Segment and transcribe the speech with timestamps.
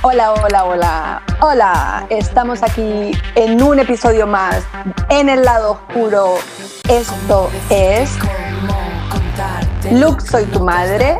[0.00, 2.06] Hola, hola, hola, hola.
[2.08, 4.62] Estamos aquí en un episodio más
[5.10, 6.36] en el lado oscuro.
[6.88, 8.12] Esto es
[9.90, 11.18] Luke, soy tu madre.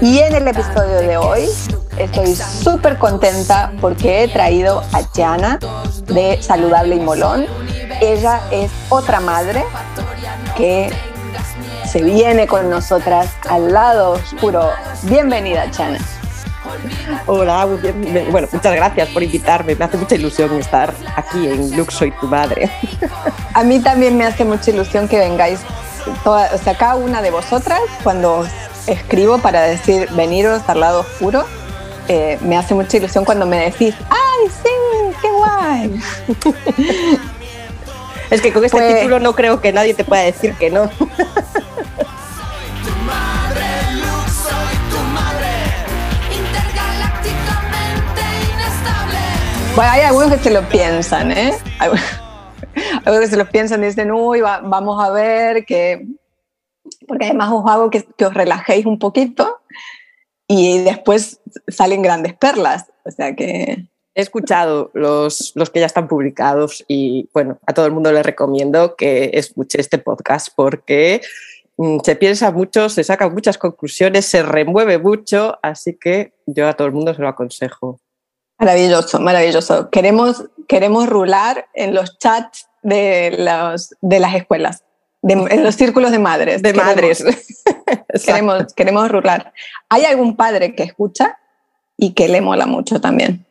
[0.00, 1.46] Y en el episodio de hoy
[1.98, 5.58] estoy súper contenta porque he traído a Jana
[6.06, 7.44] de Saludable y Molón.
[8.00, 9.62] Ella es otra madre
[10.56, 10.90] que
[11.84, 14.70] se viene con nosotras al lado oscuro.
[15.02, 15.98] Bienvenida, Chana.
[17.26, 17.66] Hola,
[18.30, 19.74] bueno, muchas gracias por invitarme.
[19.74, 22.70] Me hace mucha ilusión estar aquí en Lux Soy tu madre.
[23.54, 25.60] A mí también me hace mucha ilusión que vengáis,
[26.22, 28.46] toda, o sea, cada una de vosotras, cuando
[28.86, 31.44] escribo para decir veniros al lado oscuro,
[32.08, 34.68] eh, me hace mucha ilusión cuando me decís, ¡ay, sí!
[35.22, 36.00] ¡Qué guay!
[38.30, 40.90] es que con este pues título no creo que nadie te pueda decir que no.
[49.76, 51.52] Bueno, hay algunos que se lo piensan, ¿eh?
[53.04, 56.06] Algunos que se lo piensan y dicen, uy, vamos a ver que...
[57.08, 59.62] Porque además os hago que, que, os relajéis un poquito
[60.46, 62.86] y después salen grandes perlas.
[63.04, 63.88] O sea que...
[64.14, 68.22] He escuchado los, los que ya están publicados y bueno, a todo el mundo le
[68.22, 71.20] recomiendo que escuche este podcast porque
[71.78, 76.74] mm, se piensa mucho, se sacan muchas conclusiones, se remueve mucho, así que yo a
[76.74, 77.98] todo el mundo se lo aconsejo.
[78.58, 79.90] Maravilloso, maravilloso.
[79.90, 84.84] Queremos, queremos rular en los chats de, los, de las escuelas,
[85.22, 86.62] en los círculos de madres.
[86.62, 87.24] De madres.
[88.24, 89.52] queremos, queremos rular.
[89.88, 91.38] ¿Hay algún padre que escucha
[91.96, 93.44] y que le mola mucho también?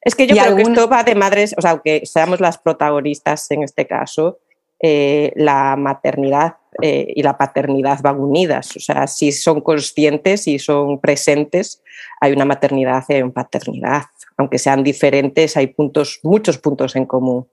[0.00, 3.50] Es que yo creo que esto va de madres, o sea, aunque seamos las protagonistas
[3.50, 4.38] en este caso,
[4.80, 8.76] eh, la maternidad eh, y la paternidad van unidas.
[8.76, 11.82] O sea, si son conscientes y son presentes,
[12.20, 14.02] hay una maternidad y una paternidad
[14.38, 17.48] aunque sean diferentes, hay puntos, muchos puntos en común.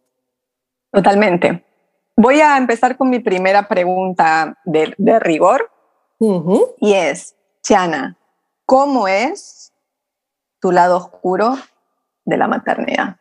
[0.91, 1.65] Totalmente.
[2.15, 5.71] Voy a empezar con mi primera pregunta de, rigor
[6.79, 8.17] y es, Chana,
[8.65, 9.73] ¿cómo es
[10.61, 11.57] tu lado oscuro
[12.23, 13.17] de la maternidad?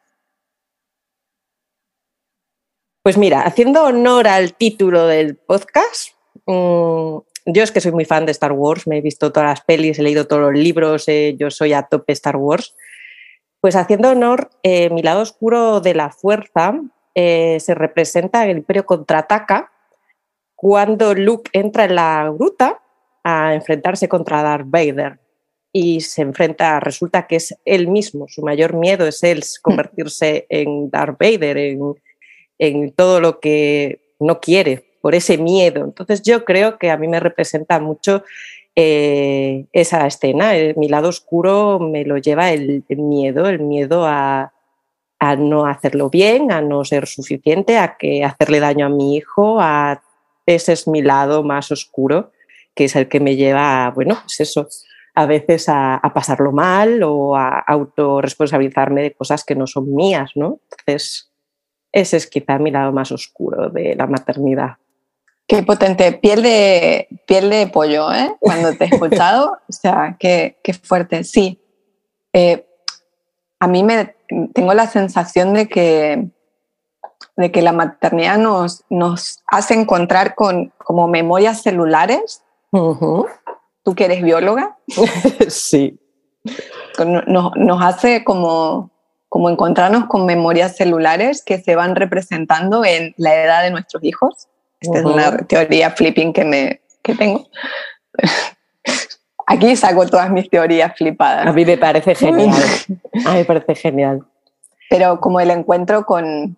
[3.03, 6.11] Pues mira, haciendo honor al título del podcast,
[6.47, 9.61] mm, yo es que soy muy fan de Star Wars, me he visto todas las
[9.63, 12.75] pelis, he leído todos los libros, eh, yo soy a tope Star Wars
[13.65, 16.79] pues haciendo honor, eh, mi lado oscuro de la fuerza
[17.15, 19.73] eh, se representa en el Imperio contraataca
[20.55, 22.83] cuando Luke entra en la gruta
[23.23, 25.19] a enfrentarse contra Darth Vader
[25.73, 30.91] y se enfrenta, resulta que es él mismo, su mayor miedo es él convertirse en
[30.91, 31.95] Darth Vader, en,
[32.59, 35.83] en todo lo que no quiere, por ese miedo.
[35.85, 38.25] Entonces yo creo que a mí me representa mucho
[38.77, 40.57] eh, esa escena.
[40.57, 44.53] Eh, mi lado oscuro me lo lleva el, miedo, el miedo a,
[45.39, 50.03] no hacerlo bien, a no ser suficiente, a que hacerle daño a mi hijo, a
[50.45, 52.33] ese es mi lado más oscuro,
[52.75, 54.69] que es el que me lleva, bueno, pues eso,
[55.15, 60.33] a veces a, a pasarlo mal o a autorresponsabilizarme de cosas que no son mías,
[60.35, 60.61] ¿no?
[60.71, 61.33] Entonces,
[61.91, 64.77] ese es quizá mi lado más oscuro de la maternidad.
[65.47, 68.35] Qué potente, piel de, piel de pollo, ¿eh?
[68.41, 71.61] Cuando te he escuchado, o sea, qué, qué fuerte, sí.
[72.33, 72.67] Eh,
[73.61, 74.17] a mí me
[74.55, 76.29] tengo la sensación de que,
[77.37, 82.43] de que la maternidad nos, nos hace encontrar con como memorias celulares.
[82.71, 84.79] Tú que eres bióloga.
[85.49, 86.01] sí.
[87.27, 88.91] Nos, nos hace como,
[89.29, 94.49] como encontrarnos con memorias celulares que se van representando en la edad de nuestros hijos
[94.85, 97.47] esta es una teoría flipping que, me, que tengo.
[99.47, 101.47] Aquí saco todas mis teorías flipadas.
[101.47, 102.55] A mí me parece genial.
[103.27, 104.25] A mí me parece genial.
[104.89, 106.57] Pero como el encuentro con,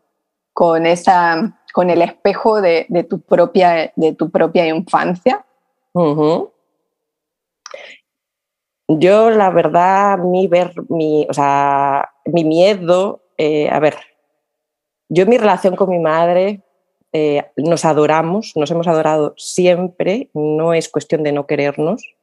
[0.53, 5.45] con, esa, con el espejo de, de tu, propia, de tu propia infancia.
[8.89, 13.97] Yo, la verdad, mi, ver, mi, o sea, mi miedo, eh, a ver,
[15.09, 16.63] yo mi relación con mi madre
[17.19, 22.15] eh, nos adoramos, nos hemos adorado siempre, no es cuestión de no querernos,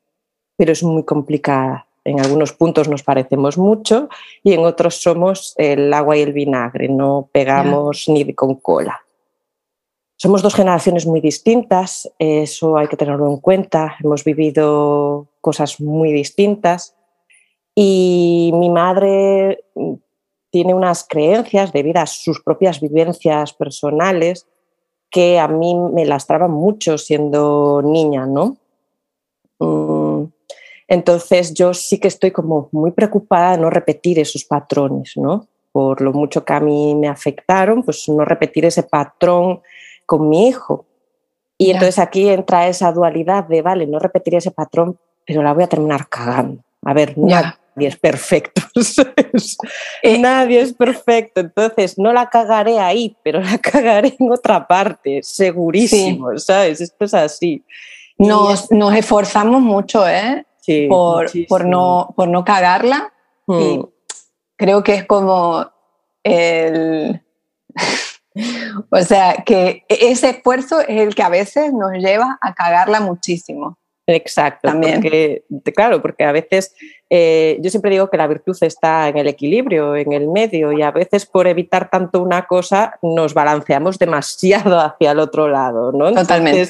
[0.55, 1.87] pero es muy complicada.
[2.03, 4.07] En algunos puntos nos parecemos mucho
[4.43, 9.01] y en otros somos el agua y el vinagre, no pegamos ni con cola.
[10.15, 16.13] Somos dos generaciones muy distintas, eso hay que tenerlo en cuenta, hemos vivido cosas muy
[16.13, 16.95] distintas
[17.73, 19.63] y mi madre
[20.51, 24.45] tiene unas creencias debido a sus propias vivencias personales
[25.13, 28.57] que a mí me lastraba mucho siendo niña, ¿no?
[29.59, 30.25] Mm,
[30.87, 35.47] Entonces yo sí que estoy como muy preocupada de no repetir esos patrones, ¿no?
[35.71, 39.61] Por lo mucho que a mí me afectaron, pues no repetir ese patrón
[40.07, 40.85] con mi hijo.
[41.59, 45.63] Y entonces aquí entra esa dualidad de, vale, no repetir ese patrón, pero la voy
[45.63, 46.63] a terminar cagando.
[46.81, 47.15] A ver,
[47.75, 48.61] nadie es perfecto.
[50.01, 51.41] Eh, nadie es perfecto.
[51.41, 56.81] Entonces, no la cagaré ahí, pero la cagaré en otra parte, segurísimo, ¿sabes?
[56.81, 57.63] Esto es así.
[58.17, 60.45] Nos, nos esforzamos mucho, ¿eh?
[60.89, 63.13] por, por, no, por no cagarla.
[63.47, 63.85] Y hmm.
[64.55, 65.65] creo que es como
[66.23, 67.21] el...
[68.89, 73.77] o sea, que ese esfuerzo es el que a veces nos lleva a cagarla muchísimo.
[74.05, 74.95] Exacto, También.
[74.95, 76.75] Porque, claro, porque a veces
[77.09, 80.81] eh, yo siempre digo que la virtud está en el equilibrio, en el medio, y
[80.81, 86.11] a veces por evitar tanto una cosa nos balanceamos demasiado hacia el otro lado, ¿no?
[86.11, 86.67] Totalmente.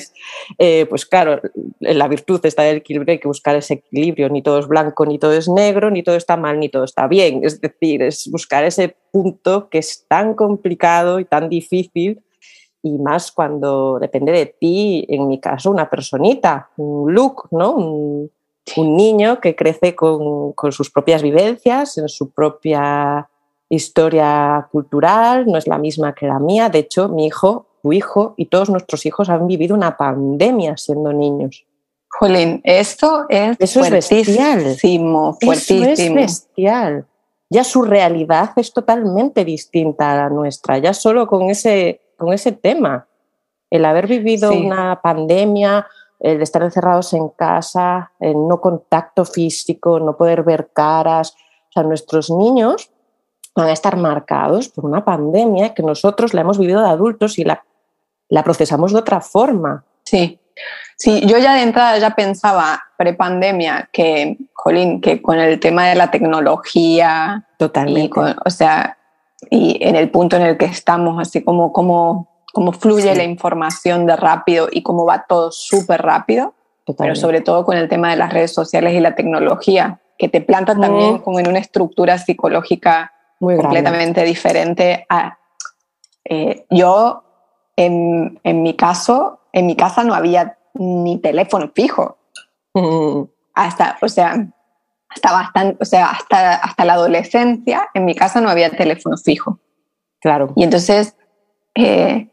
[0.60, 1.42] Eh, pues claro,
[1.80, 5.04] la virtud está en el equilibrio, hay que buscar ese equilibrio, ni todo es blanco,
[5.06, 7.42] ni todo es negro, ni todo está mal, ni todo está bien.
[7.44, 12.22] Es decir, es buscar ese punto que es tan complicado y tan difícil
[12.84, 17.72] y más cuando depende de ti, en mi caso, una personita, un look, ¿no?
[17.72, 18.32] Un,
[18.78, 23.28] niño que crece con, sus propias vivencias, en su propia
[23.68, 26.70] historia cultural, no es la misma que la mía.
[26.70, 31.12] De hecho, mi hijo, tu hijo y todos nuestros hijos han vivido una pandemia siendo
[31.12, 31.66] niños.
[32.08, 34.62] Jolín, esto es Eso es bestial.
[34.62, 35.38] fuertísimo.
[35.42, 37.06] Eso es bestial.
[37.50, 40.78] Ya su realidad es totalmente distinta a la nuestra.
[40.78, 43.08] Ya solo con ese con ese tema.
[43.70, 45.88] El haber vivido una pandemia,
[46.20, 51.36] el estar encerrados en casa, el no contacto físico, no poder ver caras.
[51.70, 52.92] O sea, nuestros niños
[53.56, 57.44] van a estar marcados por una pandemia que nosotros la hemos vivido de adultos y
[57.44, 57.64] la,
[58.30, 59.84] la procesamos de otra forma.
[60.04, 60.40] Sí,
[60.98, 65.96] sí, yo ya de entrada ya pensaba prepandemia que, jolín, que con el tema de
[65.96, 68.20] la tecnología, Totalmente.
[68.20, 68.98] o sea,
[69.50, 72.30] y en el punto en el que estamos, así como cómo,
[72.80, 76.54] fluye la información de rápido y cómo va todo súper rápido,
[76.98, 80.42] pero sobre todo con el tema de las redes sociales y la tecnología, que te
[80.42, 85.38] planta también como en una estructura psicológica Muy completamente diferente a...
[86.26, 87.24] Eh, yo,
[87.76, 92.18] en, en, mi caso, en mi casa no había ni teléfono fijo.
[93.54, 94.48] Hasta, o sea,
[95.14, 99.60] hasta bastante, o sea, hasta, hasta la adolescencia, en mi casa no había teléfono fijo.
[100.20, 100.54] Claro.
[100.56, 101.16] Y entonces,
[101.76, 102.30] eh,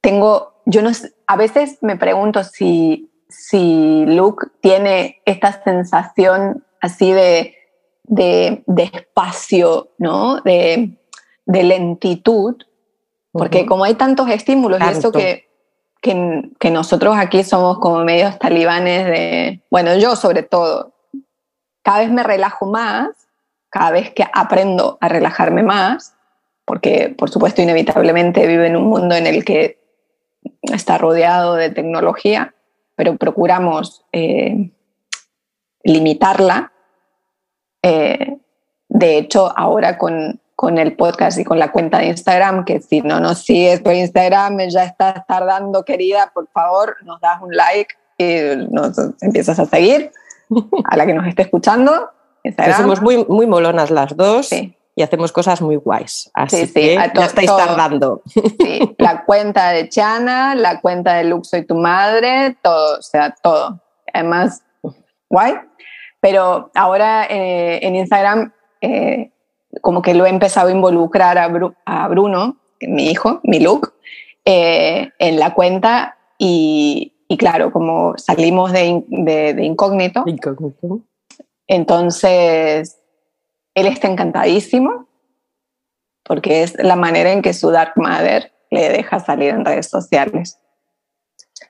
[0.00, 0.90] tengo, yo no
[1.26, 7.54] a veces me pregunto si, si Luke tiene esta sensación así de,
[8.04, 10.40] de, espacio, ¿no?
[10.40, 10.98] De,
[11.46, 12.56] de lentitud,
[13.32, 15.48] porque como hay tantos estímulos y eso que,
[16.02, 20.89] que, que, nosotros aquí somos como medios talibanes de, bueno, yo sobre todo,
[21.90, 23.08] cada vez me relajo más,
[23.68, 26.14] cada vez que aprendo a relajarme más,
[26.64, 29.80] porque por supuesto inevitablemente vivo en un mundo en el que
[30.62, 32.54] está rodeado de tecnología,
[32.94, 34.70] pero procuramos eh,
[35.82, 36.72] limitarla.
[37.82, 38.38] Eh,
[38.88, 43.00] de hecho, ahora con, con, el podcast y con la cuenta de Instagram, que si
[43.00, 47.96] no nos sigues por Instagram, ya estás tardando, querida, por favor, nos das un like
[48.16, 50.12] y nos empiezas a seguir
[50.84, 52.10] a la que nos esté escuchando.
[52.76, 54.50] somos muy, muy molonas las dos.
[54.96, 56.30] Y hacemos cosas muy guays.
[56.34, 58.22] Así que ya estáis tardando.
[58.26, 63.34] Sí, la cuenta de Chana, la cuenta de Luxo y tu madre, todo, o sea,
[63.42, 63.80] todo.
[64.12, 64.62] Además,
[65.30, 65.54] guay.
[66.20, 69.30] Pero ahora eh, en Instagram, eh,
[69.80, 71.50] como que lo he empezado a involucrar a,
[71.86, 73.94] a Bruno, mi hijo, mi look,
[74.44, 80.24] eh, en la cuenta y, y claro, como salimos de, de, incógnito,
[81.68, 82.98] entonces
[83.72, 85.06] él está encantadísimo
[86.24, 90.58] porque es la manera en que su Dark Mother le deja salir en redes sociales.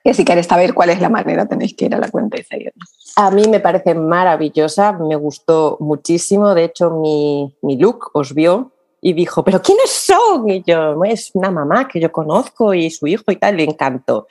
[0.02, 2.42] Y si queréis saber cuál es la manera, tenéis que ir a la cuenta y
[2.42, 3.12] seguirnos.
[3.16, 6.54] A mí me parece maravillosa, me gustó muchísimo.
[6.54, 10.48] De hecho, mi, mi look os vio y dijo, ¿pero quiénes son?
[10.48, 14.26] Y yo, es una mamá que yo conozco y su hijo y tal, le encantó.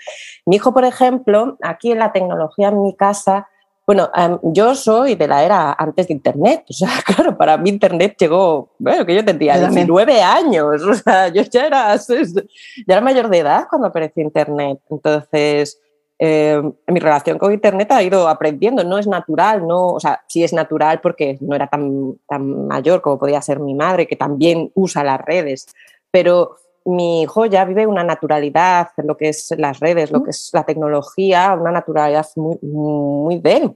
[0.46, 3.48] Mi hijo, por ejemplo, aquí en la tecnología en mi casa,
[3.90, 7.72] bueno, em, yo soy de la era antes de Internet, o sea, claro, para mí
[7.72, 11.96] Internet llegó, bueno, que yo tendría 19 años, o sea, yo ya era,
[12.88, 15.82] ya era mayor de edad cuando apareció Internet, entonces
[16.20, 20.44] eh, mi relación con Internet ha ido aprendiendo, no es natural, no, o sea, sí
[20.44, 24.70] es natural porque no era tan, tan mayor como podía ser mi madre, que también
[24.76, 25.68] usa las redes,
[26.12, 30.50] pero mi hijo ya vive una naturalidad lo que es las redes, lo que es
[30.54, 33.72] la tecnología, una naturalidad muy, muy de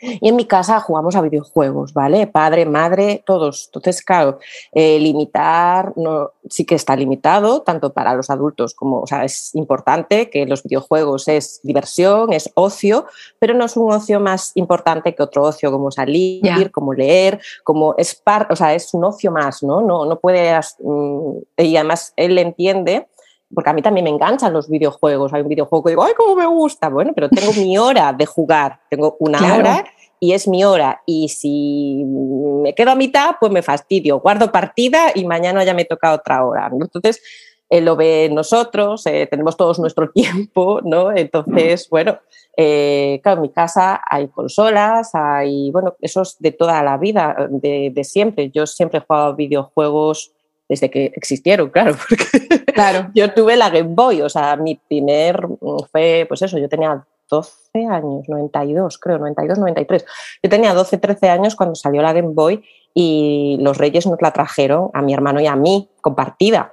[0.00, 2.26] Y en mi casa jugamos a videojuegos, ¿vale?
[2.26, 3.66] Padre, madre, todos.
[3.66, 4.38] Entonces, claro,
[4.72, 9.54] eh, limitar no, sí que está limitado, tanto para los adultos como, o sea, es
[9.54, 13.06] importante que los videojuegos es diversión, es ocio,
[13.38, 17.94] pero no es un ocio más importante que otro ocio, como salir, como leer, como
[17.96, 19.80] es par, o sea, es un ocio más, ¿no?
[19.80, 23.06] No, no puedes, mm, y además él entiende
[23.54, 25.32] porque a mí también me enganchan los videojuegos.
[25.32, 26.88] Hay un videojuego que digo, ¡ay, cómo me gusta!
[26.88, 29.84] Bueno, pero tengo mi hora de jugar, tengo una hora
[30.18, 31.02] y es mi hora.
[31.06, 35.84] Y si me quedo a mitad, pues me fastidio, guardo partida y mañana ya me
[35.84, 36.70] toca otra hora.
[36.72, 37.22] Entonces,
[37.68, 41.14] él lo ve nosotros, eh, tenemos todos nuestro tiempo, ¿no?
[41.14, 42.18] Entonces, bueno,
[42.56, 47.48] eh, claro, en mi casa hay consolas, hay, bueno, eso es de toda la vida,
[47.50, 48.50] de, de siempre.
[48.50, 50.32] Yo siempre he jugado videojuegos
[50.68, 53.10] desde que existieron, claro, porque claro.
[53.14, 57.04] yo tuve la Game Boy, o sea, mi primer mm, fue, pues eso, yo tenía
[57.28, 60.04] 12 años, 92, creo, 92, 93.
[60.42, 62.62] Yo tenía 12, 13 años cuando salió la Game Boy
[62.94, 66.72] y los Reyes nos la trajeron a mi hermano y a mí, compartida.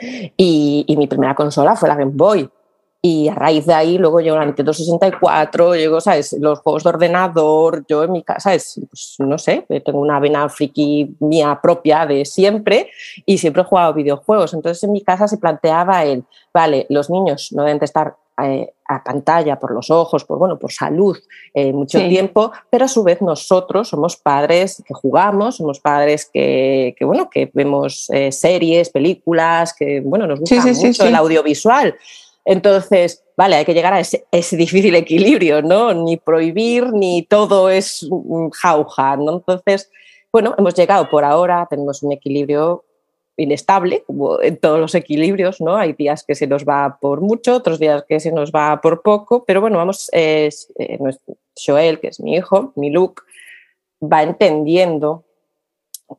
[0.00, 2.48] Y, y mi primera consola fue la Game Boy.
[3.00, 6.36] Y a raíz de ahí luego llegó la Nintendo 64, llegó, ¿sabes?
[6.40, 10.48] Los juegos de ordenador, yo en mi casa, es, pues, no sé, tengo una vena
[10.48, 12.90] friki mía propia de siempre
[13.24, 14.52] y siempre he jugado videojuegos.
[14.52, 19.02] Entonces en mi casa se planteaba el, vale, los niños no deben estar eh, a
[19.02, 21.18] pantalla por los ojos, por, bueno, por salud
[21.52, 26.94] eh, mucho tiempo, pero a su vez nosotros somos padres que jugamos, somos padres que,
[26.96, 31.96] que bueno, que vemos eh, series, películas, que bueno, nos gusta mucho el audiovisual.
[32.50, 35.92] Entonces, vale, hay que llegar a ese, difícil equilibrio, ¿no?
[35.92, 38.08] Ni prohibir, ni todo es
[38.54, 39.34] jauja, ¿no?
[39.34, 39.90] Entonces,
[40.32, 42.86] bueno, hemos llegado por ahora, tenemos un equilibrio
[43.36, 45.76] inestable, como en todos los equilibrios, ¿no?
[45.76, 49.02] Hay días que se nos va por mucho, otros días que se nos va por
[49.02, 50.48] poco, pero bueno, vamos, eh,
[51.54, 53.24] Joel, que es mi hijo, mi Luke,
[54.02, 55.24] va entendiendo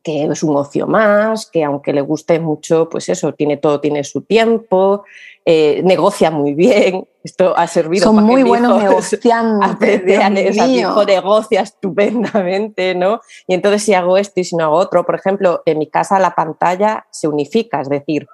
[0.02, 4.04] que es un ocio más, que aunque le guste mucho, pues eso, tiene todo, tiene
[4.04, 5.04] su tiempo,
[5.44, 7.06] eh, negocia muy bien.
[7.24, 9.66] Esto ha servido Son muy buenos negociando.
[9.80, 13.20] mi hijo negocia estupendamente, ¿no?
[13.46, 16.18] Y entonces si hago esto y si no hago otro, por ejemplo, en mi casa
[16.18, 18.26] la pantalla se unifica, es decir,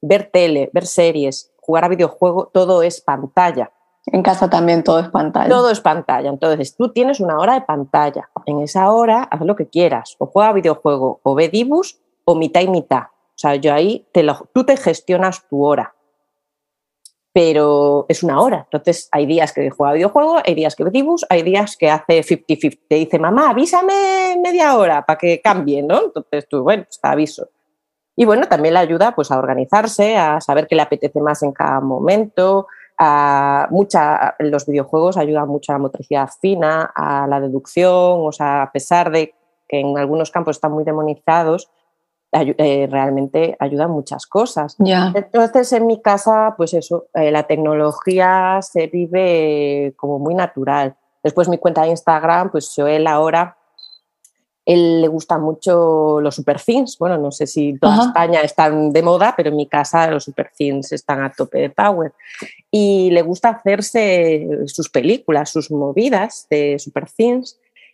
[0.00, 3.70] ver tele, ver series, jugar a videojuego, todo es pantalla.
[4.06, 5.48] En casa también todo es pantalla.
[5.48, 6.28] Todo es pantalla.
[6.28, 8.30] Entonces, tú tienes una hora de pantalla.
[8.46, 10.16] En esa hora, haz lo que quieras.
[10.18, 13.04] O juega videojuego, o ve dibus, o mitad y mitad.
[13.04, 15.94] O sea, yo ahí, te lo, tú te gestionas tu hora.
[17.32, 18.68] Pero es una hora.
[18.70, 22.20] Entonces, hay días que juega videojuego, hay días que ve dibus, hay días que hace
[22.20, 22.80] 50-50.
[22.88, 26.02] Te dice, mamá, avísame media hora para que cambie, ¿no?
[26.04, 27.48] Entonces tú, bueno, pues te aviso.
[28.16, 31.50] Y bueno, también le ayuda pues, a organizarse, a saber qué le apetece más en
[31.50, 38.26] cada momento, a mucha, los videojuegos ayudan mucho a la motricidad fina, a la deducción,
[38.26, 39.34] o sea, a pesar de
[39.68, 41.70] que en algunos campos están muy demonizados,
[42.32, 44.76] eh, realmente ayudan muchas cosas.
[44.78, 50.96] Entonces, en mi casa, pues eso, eh, la tecnología se vive como muy natural.
[51.22, 53.56] Después mi cuenta de Instagram, pues yo él ahora
[54.66, 56.58] él le gusta mucho los super.
[56.98, 60.50] Bueno, no sé si toda España están de moda, pero en mi casa los super
[60.58, 62.12] están a tope de power.
[62.70, 67.06] Y le gusta hacerse sus películas, sus movidas de super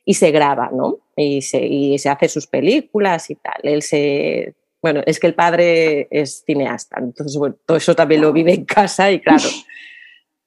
[0.05, 0.99] y se graba, ¿no?
[1.17, 3.61] Y se, y se hace sus películas y tal.
[3.63, 4.55] Él se.
[4.81, 8.65] Bueno, es que el padre es cineasta, entonces, bueno, todo eso también lo vive en
[8.65, 9.43] casa y claro.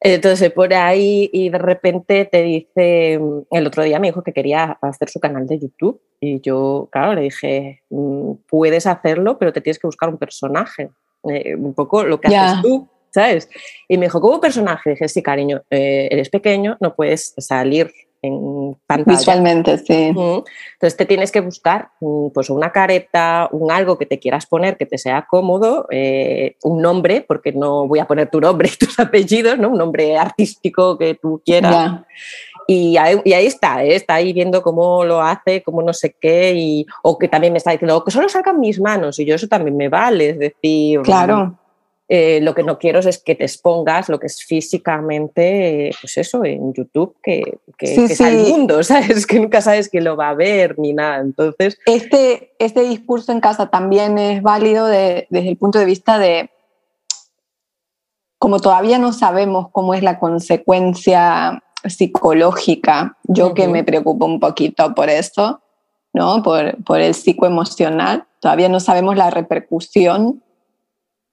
[0.06, 3.14] Entonces pone ahí y de repente te dice,
[3.52, 7.14] el otro día me dijo que quería hacer su canal de YouTube y yo, claro,
[7.14, 10.90] le dije, mm, puedes hacerlo, pero te tienes que buscar un personaje,
[11.30, 13.50] eh, un poco lo que haces tú, ¿sabes?
[13.88, 14.90] Y me dijo, ¿cómo personaje?
[14.90, 17.90] dije, sí, cariño, eh, eres pequeño, no puedes salir
[18.24, 19.18] en pantalla.
[19.18, 19.94] Visualmente, sí.
[19.94, 24.78] Entonces te tienes que buscar mm, pues una careta, un algo que te quieras poner
[24.78, 28.78] que te sea cómodo, eh, un nombre, porque no voy a poner tu nombre y
[28.80, 29.70] tus apellidos, ¿no?
[29.70, 32.02] Un nombre artístico que tú quieras.
[32.66, 33.96] Y ahí, y ahí, está, ¿eh?
[33.96, 37.58] está ahí viendo cómo lo hace, cómo no sé qué, y, o que también me
[37.58, 41.02] está diciendo, que solo salgan mis manos, y yo eso también me vale, es decir,
[41.02, 41.60] claro.
[42.10, 46.44] Eh, lo que no quiero es que te expongas lo que es físicamente, pues eso,
[46.44, 49.26] en YouTube, que, que, es al mundo, ¿sabes?
[49.26, 51.22] Que nunca sabes quién lo va a ver ni nada.
[51.22, 51.80] Entonces.
[51.86, 56.50] Este, este discurso en casa también es válido desde el punto de vista de.
[58.38, 64.94] Como todavía no sabemos cómo es la consecuencia psicológica, yo que me preocupo un poquito
[64.94, 65.62] por eso,
[66.14, 66.44] ¿no?
[66.44, 70.44] Por, por el psicoemocional, todavía no sabemos la repercusión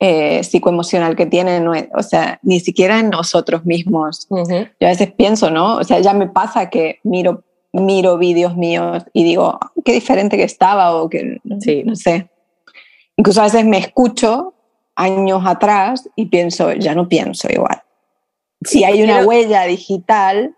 [0.01, 4.27] eh, psicoemocional que tienen, o sea, ni siquiera en nosotros mismos.
[4.31, 5.77] Yo a veces pienso, ¿no?
[5.77, 10.43] O sea, ya me pasa que miro miro vídeos míos y digo, qué diferente que
[10.43, 11.85] estaba o que sí.
[11.85, 12.31] no sé.
[13.17, 14.55] Incluso a veces me escucho
[14.97, 17.83] años atrás y pienso, ya no pienso igual.
[18.63, 20.57] Si hay una huella digital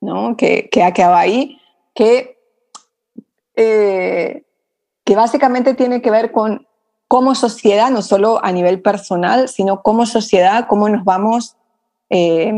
[0.00, 0.36] ¿no?
[0.36, 1.58] que, que ha quedado ahí,
[1.94, 2.36] que,
[3.56, 4.44] eh,
[5.04, 6.66] que básicamente tiene que ver con
[7.08, 11.56] cómo sociedad, no solo a nivel personal, sino como sociedad, cómo nos vamos
[12.10, 12.52] eh,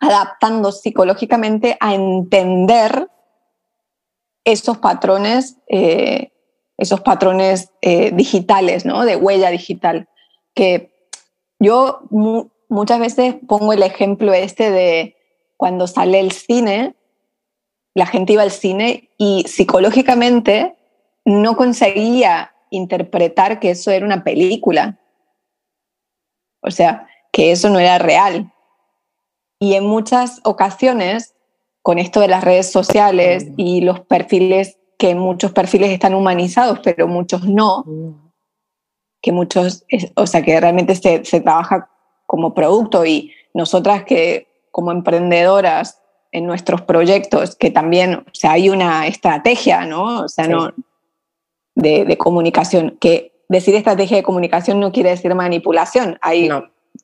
[0.00, 3.08] adaptando psicológicamente a entender
[4.44, 6.32] esos patrones, eh,
[6.76, 9.04] esos patrones eh, digitales, ¿no?
[9.04, 10.08] De huella digital.
[10.54, 10.92] Que
[11.58, 12.02] yo
[12.68, 15.16] muchas veces pongo el ejemplo este de
[15.56, 16.94] cuando sale el cine,
[17.94, 20.76] la gente iba al cine y psicológicamente
[21.24, 24.98] no conseguía interpretar que eso era una película.
[26.60, 28.52] O sea, que eso no era real.
[29.58, 31.34] Y en muchas ocasiones,
[31.82, 37.08] con esto de las redes sociales y los perfiles, que muchos perfiles están humanizados, pero
[37.08, 37.84] muchos no,
[39.20, 39.84] que muchos,
[40.16, 41.90] o sea, que realmente se, se trabaja
[42.26, 46.00] como producto y nosotras que como emprendedoras
[46.32, 50.22] en nuestros proyectos, que también, o sea, hay una estrategia, ¿no?
[50.22, 50.72] O sea, no
[51.74, 56.50] de, comunicación, que decir estrategia de comunicación no quiere decir manipulación, hay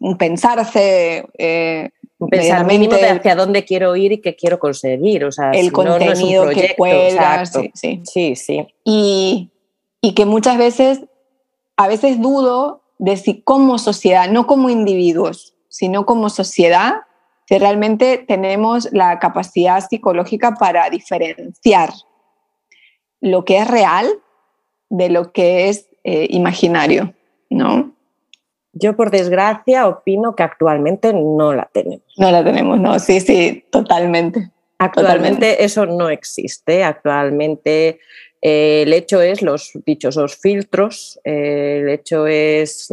[0.01, 1.27] un pensarse...
[1.39, 5.53] Eh, un pensar mínimo de hacia dónde quiero ir y qué quiero conseguir, o sea,
[5.53, 8.03] el contenido que pueda, sí, sí.
[8.05, 8.67] sí, sí.
[8.85, 9.51] Y,
[10.03, 11.01] y que muchas veces,
[11.79, 16.97] a veces dudo de si como sociedad, no como individuos, sino como sociedad,
[17.49, 21.91] si realmente tenemos la capacidad psicológica para diferenciar
[23.21, 24.07] lo que es real
[24.91, 27.15] de lo que es eh, imaginario,
[27.49, 27.95] ¿no?
[28.73, 32.05] Yo, por desgracia, opino que actualmente no la tenemos.
[32.19, 34.51] No la tenemos, no, sí, sí, totalmente.
[34.79, 36.85] Actualmente eso no existe.
[36.85, 37.99] Actualmente
[38.41, 42.89] eh, el hecho es los dichosos filtros, eh, el hecho es,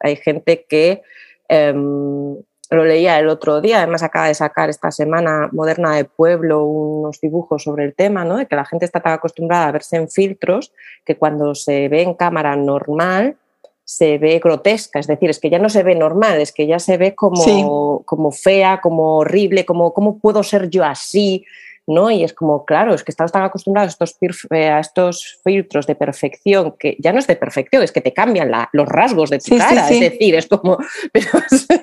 [0.00, 1.02] hay gente que
[1.48, 2.36] em,
[2.70, 7.20] lo leía el otro día, además acaba de sacar esta semana Moderna de Pueblo unos
[7.20, 8.36] dibujos sobre el tema, ¿no?
[8.36, 10.72] de que la gente está tan acostumbrada a verse en filtros
[11.04, 13.36] que cuando se ve en cámara normal
[13.84, 16.78] se ve grotesca, es decir, es que ya no se ve normal, es que ya
[16.78, 21.46] se ve como, como fea, como horrible, como cómo puedo ser yo así,
[21.88, 22.10] ¿no?
[22.10, 25.86] Y es como, claro, es que estamos tan acostumbrados a estos, eh, a estos filtros
[25.86, 29.38] de perfección, que ya no es de perfección, es que te cambian los rasgos de
[29.38, 30.78] tu cara, es decir, es como,
[31.12, 31.26] pero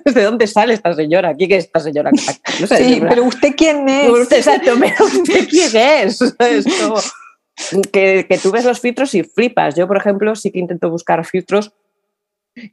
[0.05, 1.33] ¿de dónde sale esta señora?
[1.33, 2.11] ¿Quién es esta señora?
[2.59, 4.31] No sé, sí, pero ¿usted quién es?
[4.31, 6.21] exacto, pero ¿usted quién es?
[6.39, 7.01] es como,
[7.91, 9.75] que, que tú ves los filtros y flipas.
[9.75, 11.73] Yo, por ejemplo, sí que intento buscar filtros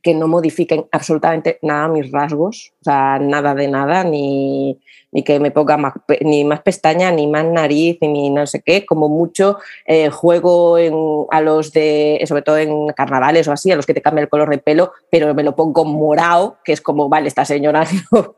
[0.02, 4.78] que no modifiquen absolutamente nada mis rasgos, o sea, nada de nada, ni,
[5.10, 8.86] ni que me ponga más, ni más pestaña, ni más nariz, ni no sé qué,
[8.86, 10.94] como mucho eh, juego en,
[11.30, 14.28] a los de, sobre todo en carnavales o así, a los que te cambia el
[14.28, 18.34] color de pelo, pero me lo pongo morado, que es como, vale, esta señora no,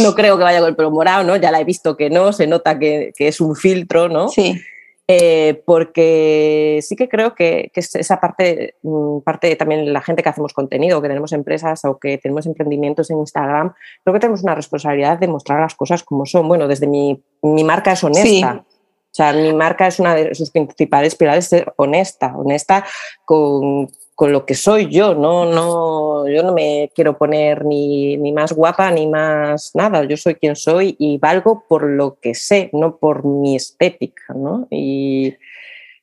[0.00, 1.36] no creo que vaya con el pelo morado, ¿no?
[1.36, 4.28] Ya la he visto que no, se nota que, que es un filtro, ¿no?
[4.28, 4.60] Sí.
[5.06, 10.54] Eh, porque sí que creo que, esa parte, mm, parte también la gente que hacemos
[10.54, 15.18] contenido, que tenemos empresas o que tenemos emprendimientos en Instagram, creo que tenemos una responsabilidad
[15.18, 16.48] de mostrar las cosas como son.
[16.48, 18.64] Bueno, desde mi, mi marca es honesta.
[18.66, 22.84] O sea, mi marca es una de sus principales pilares, ser honesta, honesta
[23.24, 28.32] con, con lo que soy yo, no, no, yo no me quiero poner ni, ni,
[28.32, 32.70] más guapa ni más nada, yo soy quien soy y valgo por lo que sé,
[32.72, 34.68] no por mi estética, ¿no?
[34.70, 35.34] Y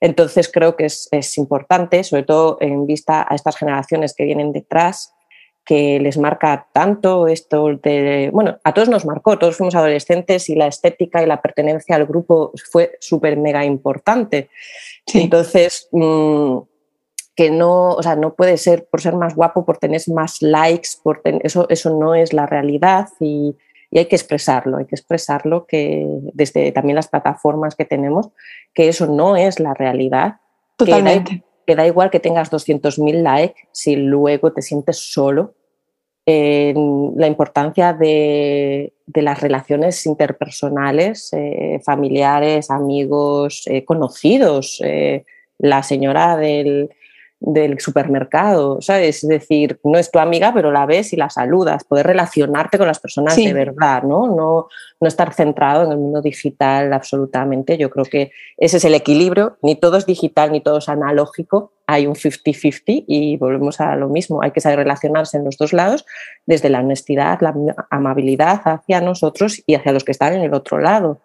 [0.01, 4.51] entonces creo que es, es importante, sobre todo en vista a estas generaciones que vienen
[4.51, 5.13] detrás,
[5.63, 10.55] que les marca tanto esto de, bueno, a todos nos marcó, todos fuimos adolescentes y
[10.55, 14.49] la estética y la pertenencia al grupo fue súper mega importante.
[15.13, 16.57] Entonces, mmm,
[17.41, 20.89] que no, o sea, no puede ser por ser más guapo, por tener más likes,
[21.01, 23.55] por eso, eso no es la realidad y,
[23.93, 28.29] hay que expresarlo, hay que expresarlo que desde también las plataformas que tenemos,
[28.75, 30.35] que eso no es la realidad.
[30.77, 31.43] Totalmente.
[31.65, 35.55] Que da, igual que tengas 200.000 likes si luego te sientes solo.
[36.27, 44.79] la importancia de, las relaciones interpersonales, eh, familiares, amigos, eh, conocidos.
[44.85, 45.25] Eh,
[45.57, 46.89] la señora del,
[47.41, 49.23] del supermercado, ¿sabes?
[49.23, 52.85] Es decir, no es tu amiga, pero la ves y la saludas, poder relacionarte con
[52.85, 54.27] las personas de verdad, ¿no?
[54.27, 54.67] ¿no?
[54.99, 57.79] No estar centrado en el mundo digital absolutamente.
[57.79, 61.73] Yo creo que ese es el equilibrio, ni todo es digital ni todo es analógico,
[61.87, 65.73] hay un 50-50 y volvemos a lo mismo, hay que saber relacionarse en los dos
[65.73, 66.05] lados,
[66.45, 67.55] desde la honestidad, la
[67.89, 71.21] amabilidad hacia nosotros y hacia los que están en el otro lado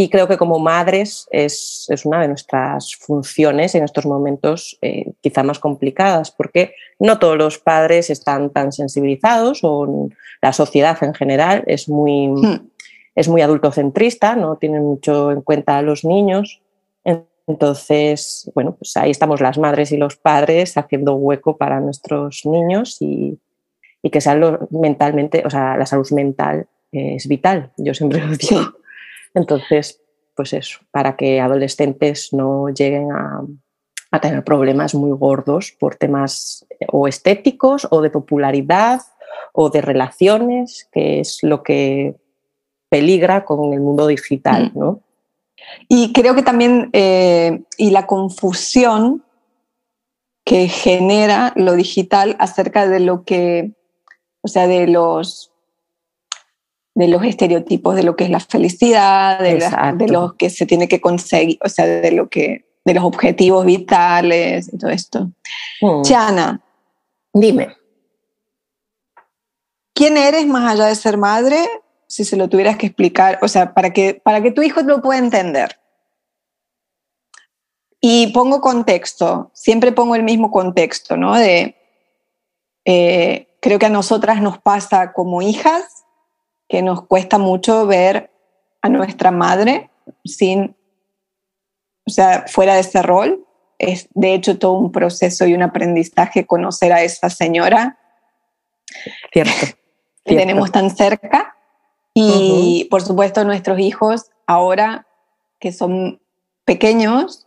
[0.00, 5.10] Y creo que como madres es, es una de nuestras funciones en estos momentos eh,
[5.20, 10.08] quizá más complicadas, porque no todos los padres están tan sensibilizados o
[10.40, 12.68] la sociedad en general es muy, hmm.
[13.16, 16.62] es muy adultocentrista, no tienen mucho en cuenta a los niños.
[17.48, 22.98] Entonces, bueno, pues ahí estamos las madres y los padres haciendo hueco para nuestros niños
[23.00, 23.36] y,
[24.04, 28.60] y que sean mentalmente, o sea, la salud mental es vital, yo siempre lo digo.
[29.34, 30.00] Entonces,
[30.34, 33.44] pues eso, para que adolescentes no lleguen a,
[34.22, 39.02] tener problemas muy gordos por temas eh, o estéticos o de popularidad
[39.52, 42.16] o de relaciones, que es lo que
[42.88, 44.78] peligra con el mundo digital, mm.
[44.78, 45.02] ¿no?
[45.88, 49.24] Y creo que también, eh, y la confusión
[50.44, 53.72] que genera lo digital acerca de lo que,
[54.40, 55.52] o sea, de los
[56.98, 60.88] de los estereotipos de lo que es la felicidad, de, de lo que se tiene
[60.88, 65.30] que conseguir, o sea, de lo que de los objetivos vitales y todo esto.
[65.80, 66.02] Hmm.
[66.02, 66.60] Chana,
[67.32, 67.76] dime,
[69.94, 71.68] ¿quién eres más allá de ser madre?
[72.08, 75.00] Si se lo tuvieras que explicar, o sea, para que, para que tu hijo lo
[75.00, 75.78] pueda entender.
[78.00, 81.36] Y pongo contexto, siempre pongo el mismo contexto, ¿no?
[81.36, 81.76] De,
[82.84, 85.97] eh, creo que a nosotras nos pasa como hijas
[86.68, 88.30] que nos cuesta mucho ver
[88.82, 89.90] a nuestra madre
[90.24, 90.76] sin,
[92.06, 93.44] o sea, fuera de ese rol.
[93.78, 97.98] Es de hecho todo un proceso y un aprendizaje conocer a esa señora.
[99.32, 99.52] Cierto.
[100.24, 101.56] que tenemos tan cerca.
[102.14, 105.06] Y por supuesto nuestros hijos ahora
[105.60, 106.20] que son
[106.64, 107.44] pequeños,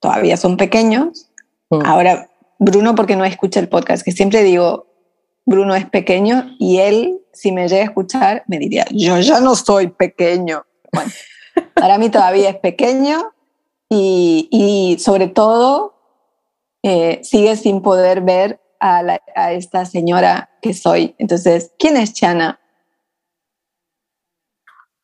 [0.00, 1.30] todavía son pequeños.
[1.70, 1.82] Mm.
[1.84, 4.86] Ahora, Bruno, porque no escucha el podcast, que siempre digo,
[5.44, 9.54] Bruno es pequeño y él, si me llega a escuchar, me diría, yo ya no
[9.54, 10.64] soy pequeño.
[10.92, 11.10] Bueno,
[11.74, 13.32] para mí todavía es pequeño
[13.88, 15.94] y, sobre todo
[16.82, 19.18] eh, sigue sin poder ver a,
[19.52, 21.14] esta señora que soy.
[21.18, 22.60] Entonces, ¿quién es Chana?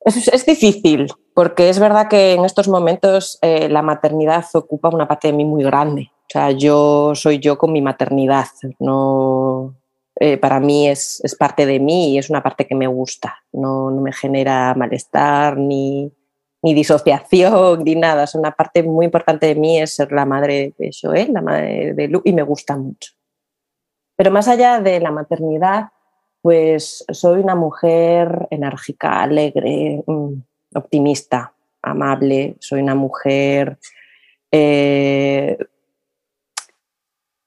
[0.01, 5.29] Es, difícil, porque es verdad que en estos momentos eh, la maternidad ocupa una parte
[5.29, 6.13] de mí muy grande.
[6.13, 8.47] O sea, yo soy yo con mi maternidad,
[8.79, 9.75] no,
[10.19, 13.43] eh, para mí es, parte de mí y es una parte que me gusta.
[13.53, 16.13] No, me genera malestar ni,
[16.63, 18.25] disociación ni nada.
[18.25, 21.93] Es una parte muy importante de mí es ser la madre de Joel, la madre
[21.95, 23.13] de Lu, y me gusta mucho.
[24.17, 25.91] Pero más allá de la maternidad,
[26.41, 30.33] pues soy una mujer enérgica, alegre, mm,
[30.75, 32.57] optimista, amable.
[32.59, 33.79] Soy una mujer
[34.51, 35.59] eh,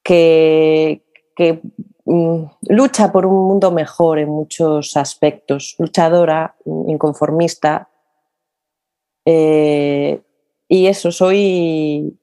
[0.04, 1.04] que,
[1.36, 1.62] que
[2.62, 6.56] lucha por un mundo mejor en muchos aspectos, luchadora,
[6.88, 7.90] inconformista.
[9.26, 10.20] Eh,
[10.68, 12.18] y eso, soy,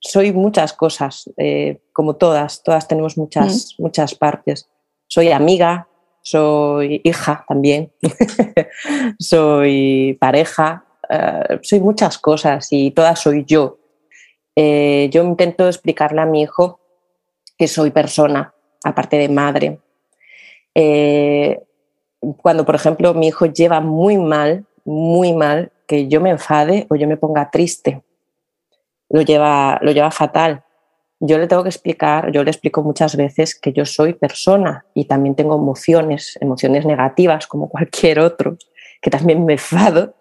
[0.00, 3.82] soy muchas cosas, eh, como todas, todas tenemos muchas, mm.
[3.82, 4.70] muchas partes.
[5.06, 5.88] Soy amiga,
[6.22, 7.92] soy hija también,
[9.18, 13.78] soy pareja, eh, soy muchas cosas y todas soy yo.
[14.56, 16.80] yo intento explicarle a mi hijo
[17.58, 18.54] que soy persona,
[18.86, 19.78] aparte de madre.
[20.74, 21.60] Eh,
[22.38, 26.96] cuando, por ejemplo, mi hijo lleva muy mal, muy mal, que yo me enfade o
[26.96, 28.02] yo me ponga triste.
[29.08, 30.64] Lo lleva, lo lleva fatal.
[31.20, 35.06] Yo le tengo que explicar, yo le explico muchas veces que yo soy persona y
[35.06, 38.56] también tengo emociones, emociones negativas como cualquier otro,
[39.00, 40.14] que también me enfado,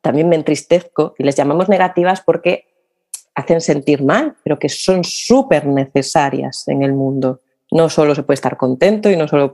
[0.00, 2.66] también me entristezco y les llamamos negativas porque
[3.34, 7.40] hacen sentir mal, pero que son súper necesarias en el mundo.
[7.70, 9.52] No solo se puede estar contento y no solo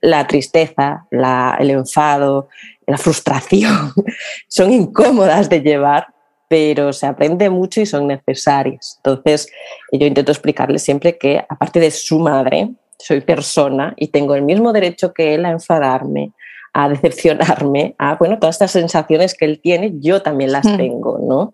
[0.00, 2.48] la tristeza, el enfado,
[2.86, 3.92] la frustración
[4.48, 6.08] son incómodas de llevar,
[6.48, 8.98] pero se aprende mucho y son necesarias.
[8.98, 9.48] Entonces,
[9.90, 14.72] yo intento explicarle siempre que, aparte de su madre, soy persona y tengo el mismo
[14.72, 16.32] derecho que él a enfadarme,
[16.72, 20.76] a decepcionarme, a, bueno, todas estas sensaciones que él tiene, yo también las hmm.
[20.76, 21.52] tengo, ¿no?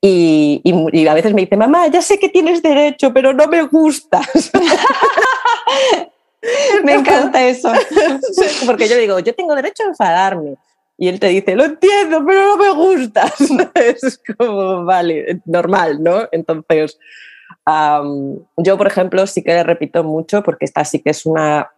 [0.00, 4.52] Y, a veces me dice, mamá, ya sé que tienes derecho, pero no me gustas.
[6.84, 7.72] me encanta eso.
[8.66, 10.56] Porque yo digo, yo tengo derecho a enfadarme.
[10.98, 13.34] Y él te dice, lo entiendo, pero no me gustas.
[13.74, 16.28] es como, vale, normal, ¿no?
[16.32, 16.98] Entonces,
[17.66, 21.70] yo, por ejemplo, sí que le repito mucho, porque esta sí que es una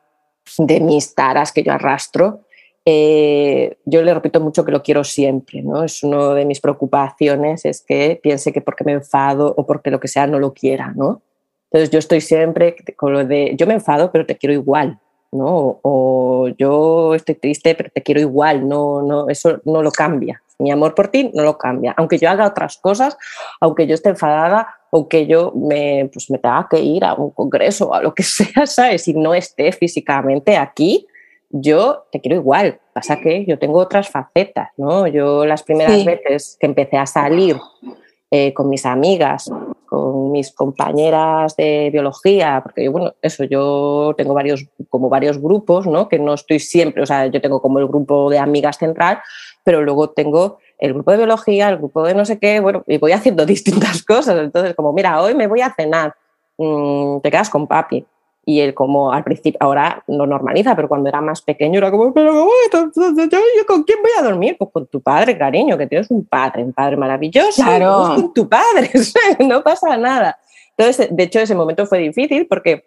[0.58, 2.44] de mis taras que yo arrastro,
[2.90, 5.84] eh, yo le repito mucho que lo quiero siempre, ¿no?
[5.84, 10.00] Es una de mis preocupaciones, es que piense que porque me enfado o porque lo
[10.00, 11.20] que sea no lo quiera, ¿no?
[11.70, 14.98] Entonces yo estoy siempre con lo de, yo me enfado, pero te quiero igual,
[15.32, 15.80] ¿no?
[15.82, 20.42] O, yo estoy triste, pero te quiero igual, no, no, eso no lo cambia.
[20.58, 21.92] Mi amor por ti no lo cambia.
[21.98, 23.18] Aunque yo haga otras cosas,
[23.60, 27.90] aunque yo esté enfadada, aunque yo me, pues me tenga que ir a un congreso
[27.90, 29.06] o a lo que sea, ¿sabes?
[29.08, 31.06] Y no esté físicamente aquí,
[31.50, 32.80] yo te quiero igual.
[32.92, 35.06] Pasa que yo tengo otras facetas, ¿no?
[35.06, 37.56] Yo las primeras veces que empecé a salir
[38.30, 39.50] eh, con mis amigas,
[39.86, 45.86] con mis compañeras de biología, porque yo, bueno, eso, yo tengo varios, como varios grupos,
[45.86, 46.08] ¿no?
[46.08, 49.20] Que no estoy siempre, o sea, yo tengo como el grupo de amigas central,
[49.64, 52.98] pero luego tengo el grupo de biología, el grupo de no sé qué, bueno, y
[52.98, 54.38] voy haciendo distintas cosas.
[54.38, 56.14] Entonces, como, mira, hoy me voy a cenar,
[56.58, 58.04] mm, te quedas con papi.
[58.48, 62.14] Y él como al principio, ahora lo normaliza, pero cuando era más pequeño era como,
[62.14, 64.56] pero ¿yo, con quién voy a dormir?
[64.58, 67.62] Pues con tu padre, cariño, que tienes un padre, un padre maravilloso.
[67.62, 68.04] Claro.
[68.06, 68.90] Pues con tu padre,
[69.46, 70.38] no pasa nada.
[70.78, 72.86] Entonces, de hecho, ese momento fue difícil porque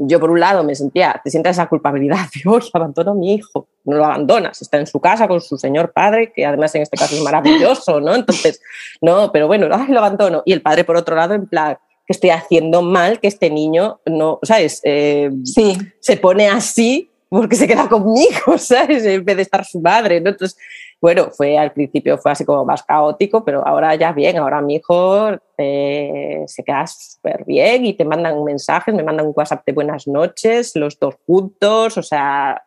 [0.00, 3.66] yo por un lado me sentía, te sientes esa culpabilidad oye, abandono a mi hijo.
[3.84, 6.98] No lo abandonas, está en su casa con su señor padre, que además en este
[6.98, 8.14] caso es maravilloso, ¿no?
[8.14, 8.60] Entonces,
[9.00, 10.42] no, pero bueno, lo abandono.
[10.44, 14.00] Y el padre por otro lado, en plan, que estoy haciendo mal, que este niño
[14.06, 14.80] no, ¿sabes?
[14.84, 15.76] Eh, sí.
[16.00, 19.04] Se pone así porque se queda conmigo, ¿sabes?
[19.04, 20.30] En vez de estar su madre, ¿no?
[20.30, 20.58] Entonces,
[21.00, 24.76] bueno, fue al principio fue así como más caótico, pero ahora ya bien, ahora mi
[24.76, 29.72] hijo eh, se queda súper bien y te mandan mensajes, me mandan un WhatsApp de
[29.72, 32.62] buenas noches, los dos juntos, o sea,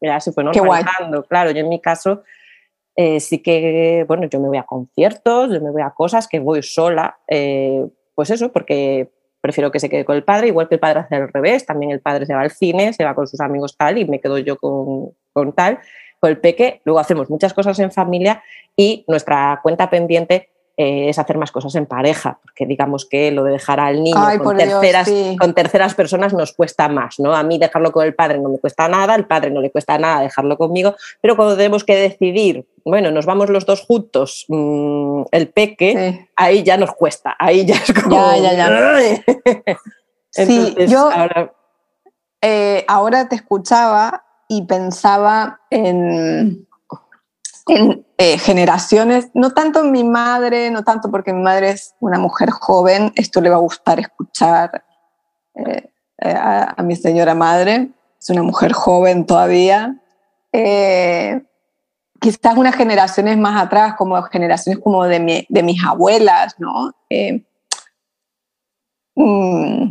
[0.00, 1.24] ya se fue normalizando.
[1.24, 2.22] Claro, yo en mi caso
[2.96, 6.40] eh, sí que, bueno, yo me voy a conciertos, yo me voy a cosas que
[6.40, 7.18] voy sola,
[8.20, 9.08] pues eso, porque
[9.40, 11.90] prefiero que se quede con el padre, igual que el padre hace al revés, también
[11.90, 14.36] el padre se va al cine, se va con sus amigos tal y me quedo
[14.36, 15.78] yo con, con tal,
[16.18, 18.42] con el peque, luego hacemos muchas cosas en familia
[18.76, 23.44] y nuestra cuenta pendiente eh, es hacer más cosas en pareja, porque digamos que lo
[23.44, 27.34] de dejar al niño con, terceras, con terceras personas nos cuesta más, ¿no?
[27.34, 29.98] A mí dejarlo con el padre no me cuesta nada, al padre no le cuesta
[29.98, 35.22] nada dejarlo conmigo, pero cuando tenemos que decidir, bueno, nos vamos los dos juntos, mm,
[35.32, 38.16] el peque, ahí ya nos cuesta, ahí ya es como...
[38.16, 39.76] Ya, ya, ya.
[40.30, 41.52] sí, yo ahora...
[42.42, 46.66] Eh, ahora te escuchaba y pensaba en
[47.70, 52.50] en eh, generaciones, no tanto mi madre, no tanto porque mi madre es una mujer
[52.50, 54.84] joven, esto le va a gustar escuchar
[55.54, 59.96] eh, eh, a, mi señora madre, es una mujer joven todavía.
[62.20, 66.94] Quizás unas generaciones más atrás, como generaciones como de, de mis abuelas, ¿no?
[69.16, 69.90] Mm,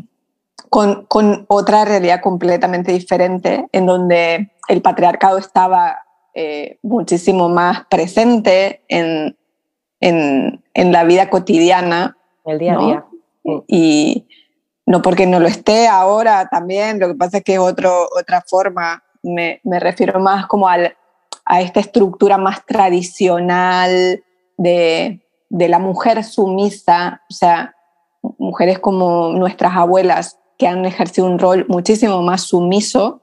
[0.69, 5.97] con, con otra realidad completamente diferente, en donde el patriarcado estaba
[6.33, 9.35] eh, muchísimo más presente en,
[9.99, 12.15] en, en, la vida cotidiana.
[12.45, 13.05] El día a día.
[13.67, 14.27] Y
[14.85, 18.41] no porque no lo esté ahora también, lo que pasa es que es otro, otra
[18.41, 20.95] forma, me, me refiero más como al,
[21.49, 24.23] a esta estructura más tradicional
[24.57, 27.75] de, de la mujer sumisa, o sea,
[28.37, 33.21] mujeres como nuestras abuelas que han ejercido un rol muchísimo más sumiso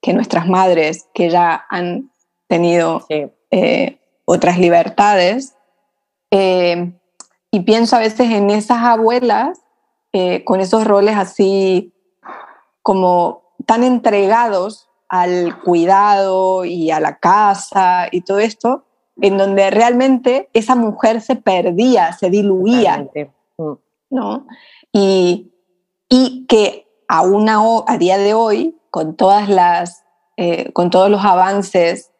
[0.00, 2.12] que nuestras madres, que ya han
[2.46, 5.56] tenido eh, otras libertades.
[6.30, 6.92] Eh,
[7.50, 9.58] y pienso a veces en esas abuelas
[10.12, 11.92] eh, con esos roles así
[12.82, 18.84] como tan entregados al cuidado y a la casa y todo esto,
[19.20, 23.08] en donde realmente esa mujer se perdía, se diluía,
[23.58, 23.72] mm.
[24.10, 24.46] ¿no?
[24.92, 25.52] Y,
[26.08, 27.22] y que a,
[27.86, 30.04] a día de hoy con todas las,
[30.36, 32.12] eh, con todos los avances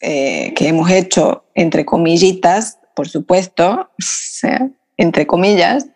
[0.00, 3.90] eh, que hemos hecho, entre comillitas, por supuesto,
[4.96, 5.86] entre comillas,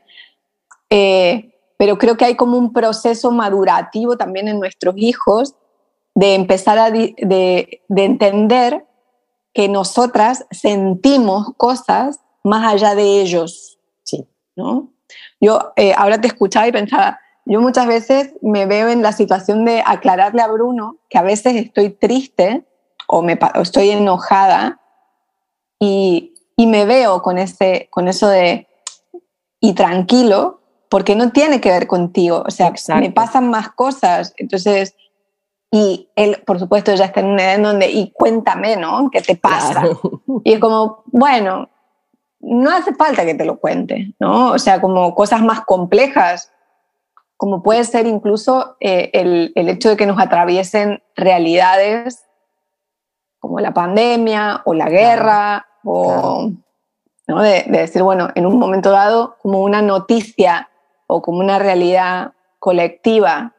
[0.91, 1.48] eh,
[1.79, 5.55] pero creo que hay como un proceso madurativo también en nuestros hijos
[6.15, 8.85] de empezar a de, entender
[9.55, 13.79] que nosotras sentimos cosas más allá de ellos.
[14.03, 14.29] Sí.
[14.57, 14.91] ¿no?
[15.41, 19.83] Yo ahora te escuchaba y pensaba, yo muchas veces me veo en la situación de
[19.87, 22.65] aclararle a Bruno que a veces estoy triste
[23.07, 24.81] o, me, estoy enojada
[25.79, 28.67] y, me veo con, ese, con eso de
[29.61, 30.58] y tranquilo
[30.89, 34.95] porque no tiene que ver contigo, o sea, me pasan más cosas, entonces,
[35.71, 39.11] y él, por supuesto, ya está en una edad en donde, y cuéntame, ¿no?
[39.11, 39.85] ¿Qué te pasa?
[40.45, 41.69] Y es como, bueno,
[42.41, 44.53] no hace falta que te lo cuente, ¿no?
[44.53, 46.53] O sea, como cosas más complejas,
[47.37, 52.25] como puede ser incluso eh, el, el, hecho de que nos atraviesen realidades
[53.39, 56.51] como la pandemia o la guerra, o
[57.29, 57.43] ¿no?
[57.43, 60.69] de, de, decir, bueno, en un momento dado, como una noticia
[61.09, 63.55] o como una realidad colectiva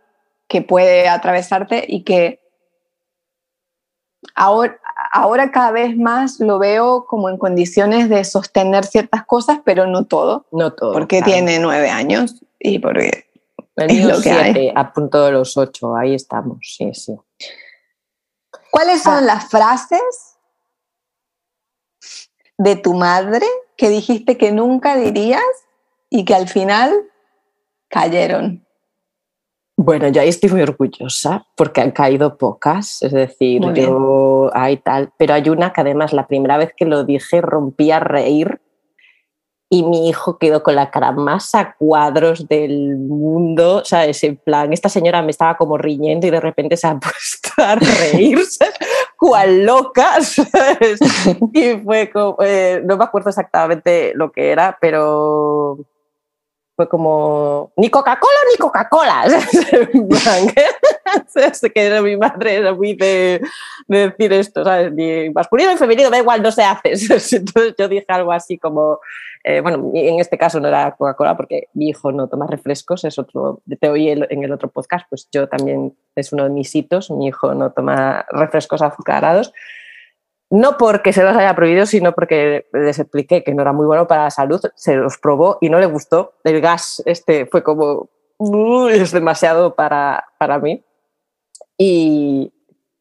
[0.47, 2.39] que puede atravesarte y que
[4.35, 4.79] ahora,
[5.11, 10.05] ahora cada vez más lo veo como en condiciones de sostener ciertas cosas, pero no
[10.05, 10.45] todo.
[10.51, 10.93] No todo.
[10.93, 13.25] Porque tiene nueve años y porque
[13.75, 14.71] es lo que hay.
[14.75, 17.17] a punto de los ocho, ahí estamos, sí, sí.
[18.71, 19.21] ¿Cuáles son ah.
[19.21, 20.37] las frases
[22.57, 23.45] de tu madre
[23.77, 25.41] que dijiste que nunca dirías
[26.09, 27.09] y que al final
[27.89, 28.65] cayeron?
[29.81, 35.13] Bueno, yo ahí estoy muy orgullosa porque han caído pocas, es decir, yo hay tal,
[35.17, 38.59] pero hay una que además la primera vez que lo dije rompí a reír
[39.69, 44.21] y mi hijo quedó con la cara más a cuadros del mundo, ¿sabes?
[44.23, 47.75] En plan, esta señora me estaba como riñendo y de repente se ha puesto a
[47.75, 48.65] reírse,
[49.17, 50.99] cual loca, ¿sabes?
[51.53, 55.77] Y fue como, eh, no me acuerdo exactamente lo que era, pero
[56.79, 59.25] fue como, ni Coca-Cola ni Coca-Cola.
[61.73, 63.41] que era mi madre, era muy de,
[63.85, 64.93] decir esto, ¿sabes?
[64.93, 66.93] Ni masculino ni femenino, da igual, no se hace.
[66.93, 69.01] Entonces yo dije algo así como,
[69.43, 73.19] eh, bueno, en este caso no era Coca-Cola porque mi hijo no toma refrescos, es
[73.19, 77.11] otro, te oí en el otro podcast, pues yo también es uno de mis hitos,
[77.11, 79.51] mi hijo no toma refrescos azucarados
[80.49, 84.07] no porque se los haya prohibido, sino porque les expliqué que no era muy bueno
[84.07, 86.33] para la salud, se los probó y no le gustó.
[86.43, 88.09] El gas este fue como,
[88.91, 90.83] es demasiado para, para mí.
[91.77, 92.51] Y,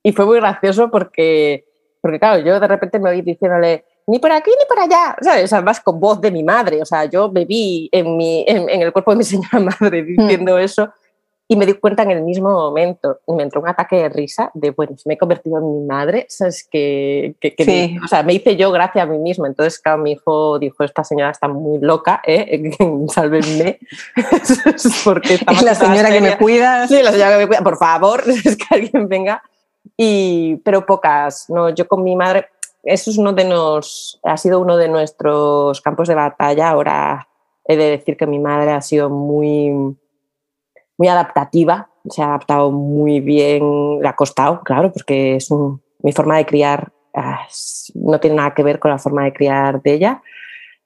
[0.02, 1.64] y, fue muy gracioso porque,
[2.00, 5.52] porque, claro, yo de repente me oí diciéndole, ni por aquí ni por allá, ¿sabes?
[5.52, 8.92] Además con voz de mi madre, o sea, yo vi en, mi, en, en el
[8.92, 10.60] cuerpo de mi señora madre diciendo hmm.
[10.60, 10.92] eso
[11.50, 14.70] y me di cuenta en el mismo momento, me entró un ataque de risa de,
[14.70, 16.68] bueno, me he convertido en mi madre, ¿sabes?
[16.70, 19.46] Que, que, me, o sea, me hice yo gracias a mí mismo.
[19.46, 22.70] Entonces, claro, mi hijo dijo, esta señora está muy loca, ¿eh?
[23.08, 23.78] Sálvenme.
[25.04, 26.86] Porque es la señora que me cuida.
[26.86, 27.62] Sí, la señora que me cuida.
[27.62, 29.42] Por favor, es que alguien venga.
[29.96, 31.70] Y, pero pocas, ¿no?
[31.70, 32.48] Yo con mi madre,
[32.82, 36.68] eso es uno de nos, ha sido uno de nuestros campos de batalla.
[36.68, 37.26] Ahora
[37.64, 39.96] he de decir que mi madre ha sido muy
[40.98, 45.48] muy adaptativa, se ha adaptado muy bien, le ha costado, claro, porque es
[46.02, 47.46] mi forma de criar ah,
[47.94, 50.22] no tiene nada que ver con la forma de criar de ella.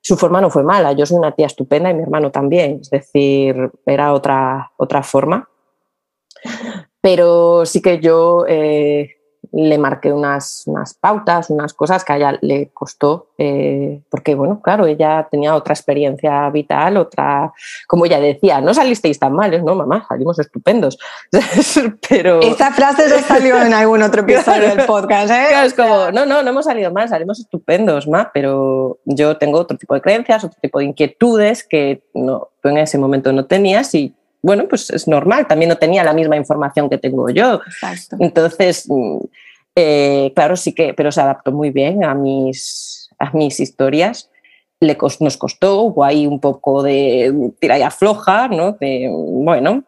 [0.01, 2.91] Su forma no fue mala, yo soy una tía estupenda y mi hermano también, es
[2.91, 5.49] decir, era otra, otra forma.
[7.01, 9.17] Pero sí que yo eh,
[9.53, 14.61] le marqué unas, unas pautas, unas cosas que a ella le costó, eh, porque bueno,
[14.63, 17.53] claro, ella tenía otra experiencia vital, otra,
[17.87, 20.99] como ella decía, no salisteis tan mal, no, mamá, salimos estupendos.
[22.09, 22.41] Pero...
[22.41, 25.65] Esta frase ya salió en algún otro episodio del podcast, ¿eh?
[25.65, 29.77] es como, no, no, no hemos salido mal, salimos estupendos, ma, pero yo tengo otro
[29.77, 33.95] tipo de creencias, otro tipo de inquietudes que no, tú en ese momento no tenías
[33.95, 37.61] y bueno, pues es normal, también no tenía la misma información que tengo yo.
[38.19, 39.19] Entonces, mm,
[39.77, 44.29] eh, claro, sí que, pero se adaptó muy bien a mis, a mis historias.
[44.81, 48.73] Le nos costó, hubo ahí un poco de tira y afloja, ¿no?
[48.73, 49.85] De, bueno,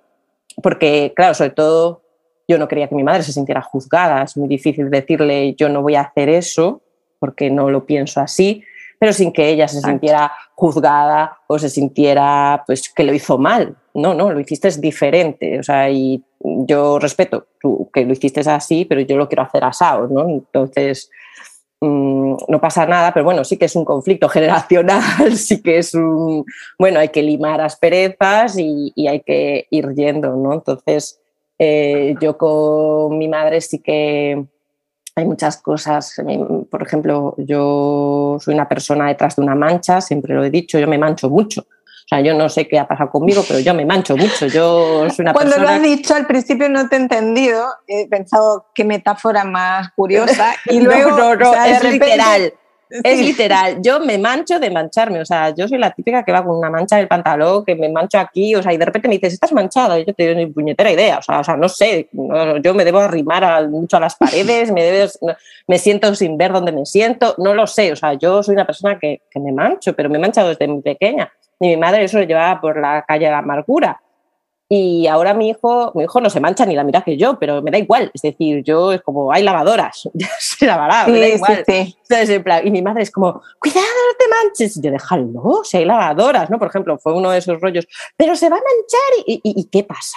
[0.62, 2.02] porque, claro, sobre todo
[2.46, 4.22] yo no quería que mi madre se sintiera juzgada.
[4.22, 6.80] Es muy difícil decirle yo no voy a hacer eso
[7.18, 8.62] porque no lo pienso así
[9.04, 13.76] pero sin que ella se sintiera juzgada o se sintiera pues que lo hizo mal.
[13.92, 15.58] No, no, lo hiciste es diferente.
[15.58, 19.62] O sea, y yo respeto tú, que lo hiciste así, pero yo lo quiero hacer
[19.62, 20.26] asado, ¿no?
[20.26, 21.10] Entonces,
[21.82, 25.92] mm, no pasa nada, pero bueno, sí que es un conflicto generacional, sí que es
[25.92, 26.46] un,
[26.78, 30.54] bueno, hay que limar asperezas y, y hay que ir yendo, ¿no?
[30.54, 31.20] Entonces,
[31.58, 34.46] eh, yo con mi madre sí que
[35.16, 36.14] hay muchas cosas.
[36.70, 40.88] Por ejemplo, yo soy una persona detrás de una mancha, siempre lo he dicho, yo
[40.88, 41.62] me mancho mucho.
[41.62, 44.46] O sea, yo no sé qué ha pasado conmigo, pero yo me mancho mucho.
[44.46, 48.66] Yo soy una Cuando lo has dicho al principio no te he entendido, he pensado
[48.74, 52.52] qué metáfora más curiosa y luego no, no, es literal.
[53.02, 56.44] Es literal, yo me mancho de mancharme, o sea, yo soy la típica que va
[56.44, 59.14] con una mancha del pantalón, que me mancho aquí, o sea, y de repente me
[59.14, 61.68] dices, estás manchada, y yo te doy ni puñetera idea, o sea, o sea no
[61.68, 62.08] sé,
[62.62, 65.08] yo me debo arrimar mucho a las paredes, me,
[65.66, 68.66] me siento sin ver dónde me siento, no lo sé, o sea, yo soy una
[68.66, 72.04] persona que, que me mancho, pero me he manchado desde muy pequeña, y mi madre
[72.04, 74.00] eso lo llevaba por la calle de la amargura,
[74.76, 77.62] y ahora mi hijo, mi hijo no se mancha ni la mira que yo, pero
[77.62, 78.10] me da igual.
[78.12, 80.08] Es decir, yo es como, hay lavadoras,
[80.40, 81.64] se lavará, me da igual.
[82.64, 84.76] y mi madre es como, cuidado, no te manches.
[84.76, 86.58] Y yo, déjalo, si hay lavadoras, ¿no?
[86.58, 89.24] Por ejemplo, fue uno de esos rollos, pero se va a manchar.
[89.26, 90.16] ¿Y, y, y qué pasa?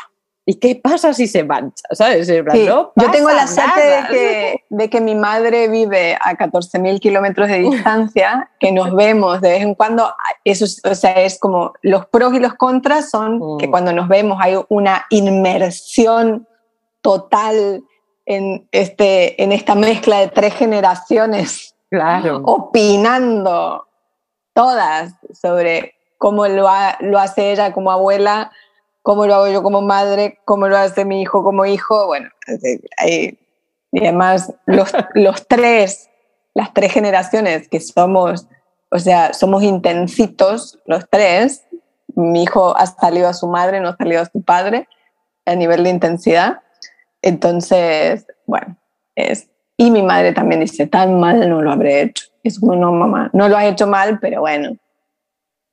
[0.49, 1.83] ¿Y qué pasa si se mancha?
[1.91, 2.25] ¿Sabes?
[2.29, 8.71] yo tengo la suerte de que, mi madre vive a 14.000 kilómetros de distancia, que
[8.71, 10.09] nos vemos de vez en cuando.
[10.45, 13.71] Eso o sea, es como los pros y los contras son que mm.
[13.71, 16.47] cuando nos vemos hay una inmersión
[17.01, 17.83] total
[18.25, 22.41] en, este, en esta mezcla de tres generaciones, claro.
[22.45, 23.85] opinando
[24.53, 26.69] todas sobre cómo lo,
[27.01, 28.53] lo hace ella como abuela,
[29.07, 32.07] cómo lo hago yo como madre, cómo lo hace mi hijo como hijo.
[32.07, 32.29] Bueno,
[33.13, 33.37] y
[34.01, 36.09] además los, los tres,
[36.53, 38.49] las tres generaciones que somos,
[38.91, 41.63] o sea, somos intensitos los tres.
[42.15, 44.89] Mi hijo ha salido a su madre, no ha salido a su padre
[45.45, 46.59] a nivel de intensidad.
[47.21, 48.75] Entonces, bueno,
[49.15, 49.47] es...
[49.77, 52.25] Y mi madre también dice, tan mal no lo habré hecho.
[52.43, 54.75] Es como, no, mamá, no lo has hecho mal, pero bueno,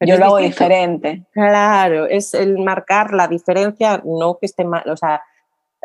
[0.00, 1.24] yo lo hago diferente.
[1.32, 5.22] Claro, es el marcar la diferencia, no que esté mal, o sea,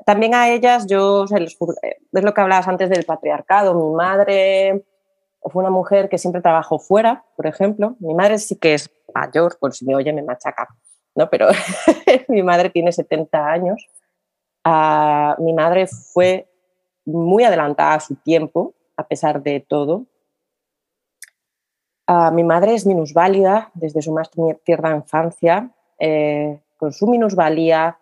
[0.06, 4.86] también a ellas yo, es lo que hablabas antes del patriarcado, mi madre
[5.42, 9.58] fue una mujer que siempre trabajó fuera, por ejemplo, mi madre sí que es mayor,
[9.60, 10.68] por si me oye me machaca,
[11.16, 11.30] ¿no?
[11.30, 11.48] Pero
[12.28, 13.88] mi madre tiene 70 años,
[14.64, 16.50] ah, mi madre fue
[17.06, 20.06] muy adelantada a su tiempo, a pesar de todo,
[22.34, 24.32] mi madre es minusválida desde su más
[24.64, 27.98] tierna infancia, eh, con su minusvalía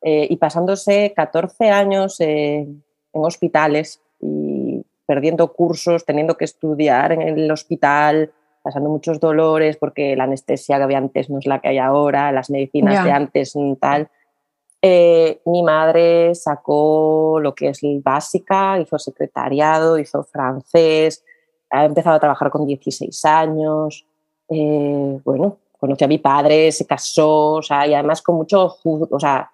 [0.00, 2.82] eh, y pasándose 14 años en
[3.12, 8.30] hospitales y perdiendo cursos, teniendo que estudiar en el hospital,
[8.62, 12.30] pasando muchos dolores porque la anestesia que había antes no es la que hay ahora,
[12.30, 14.08] las medicinas de antes tal.
[14.80, 21.24] Eh, mi madre sacó lo que es básica, hizo secretariado, hizo francés,
[21.70, 24.06] ha empezado a trabajar con 16 años,
[24.48, 29.20] eh, bueno, conoció a mi padre, se casó, o sea, y además con mucho, o
[29.20, 29.50] sea,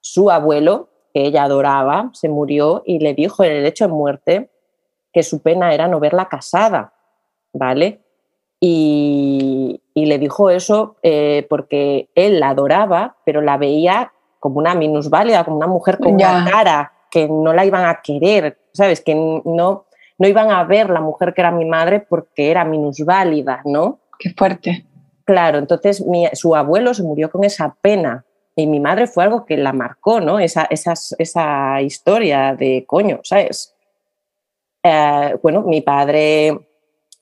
[0.00, 4.50] su abuelo, que ella adoraba, se murió y le dijo en el hecho de muerte
[5.12, 6.92] que su pena era no verla casada,
[7.52, 8.00] ¿vale?
[8.60, 15.44] Y, le dijo eso eh, porque él la adoraba, pero la veía como una minusválida,
[15.44, 19.00] como una mujer con una cara que no la iban a querer, ¿sabes?
[19.00, 19.86] Que no,
[20.18, 24.00] no iban a ver la mujer que era mi madre porque era minusválida, ¿no?
[24.18, 24.86] Qué fuerte.
[25.24, 26.04] Claro, entonces
[26.34, 28.24] su abuelo se murió con esa pena
[28.56, 30.38] y mi madre fue algo que la marcó, ¿no?
[30.38, 33.74] Esa, esa historia de coño, ¿sabes?
[34.82, 36.68] Eh, bueno, mi padre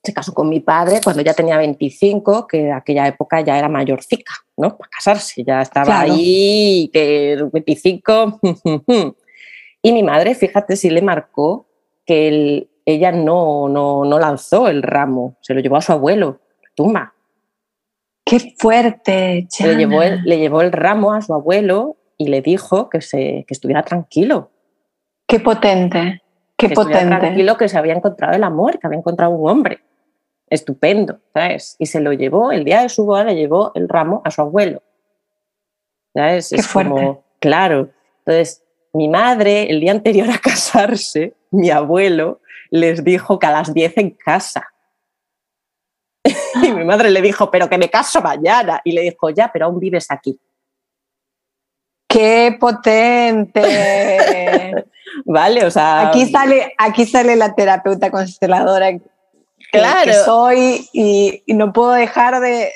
[0.02, 3.68] se casó con mi padre cuando ya tenía 25, que en aquella época ya era
[3.68, 4.76] mayorcica, ¿no?
[4.76, 8.40] Para casarse, ya estaba ahí, que 25.
[9.82, 11.66] y mi madre, fíjate, sí le marcó
[12.04, 16.40] que el, ella no, no, no lanzó el ramo, se lo llevó a su abuelo,
[16.74, 17.14] tumba.
[18.24, 19.46] ¡Qué fuerte!
[19.60, 23.44] Le llevó, el, le llevó el ramo a su abuelo y le dijo que, se,
[23.46, 24.50] que estuviera tranquilo.
[25.26, 26.22] ¡Qué potente!
[26.56, 27.16] ¡Qué que potente!
[27.16, 29.80] tranquilo que se había encontrado el amor, que había encontrado un hombre.
[30.48, 31.76] Estupendo, ¿sabes?
[31.78, 34.42] Y se lo llevó, el día de su boda le llevó el ramo a su
[34.42, 34.82] abuelo.
[36.14, 36.50] ¿Sabes?
[36.54, 37.18] ¡Qué fuerte!
[37.40, 37.90] claro.
[38.18, 38.62] Entonces,
[38.92, 42.40] mi madre, el día anterior a casarse, mi abuelo
[42.72, 44.66] les dijo que a las 10 en casa.
[46.62, 48.80] y mi madre le dijo, pero que me caso mañana.
[48.82, 50.40] Y le dijo, ya, pero aún vives aquí.
[52.08, 53.62] ¡Qué potente!
[55.26, 56.08] vale, o sea.
[56.08, 58.90] Aquí sale, aquí sale la terapeuta consteladora
[59.70, 60.12] claro.
[60.24, 62.72] soy y, no puedo dejar de,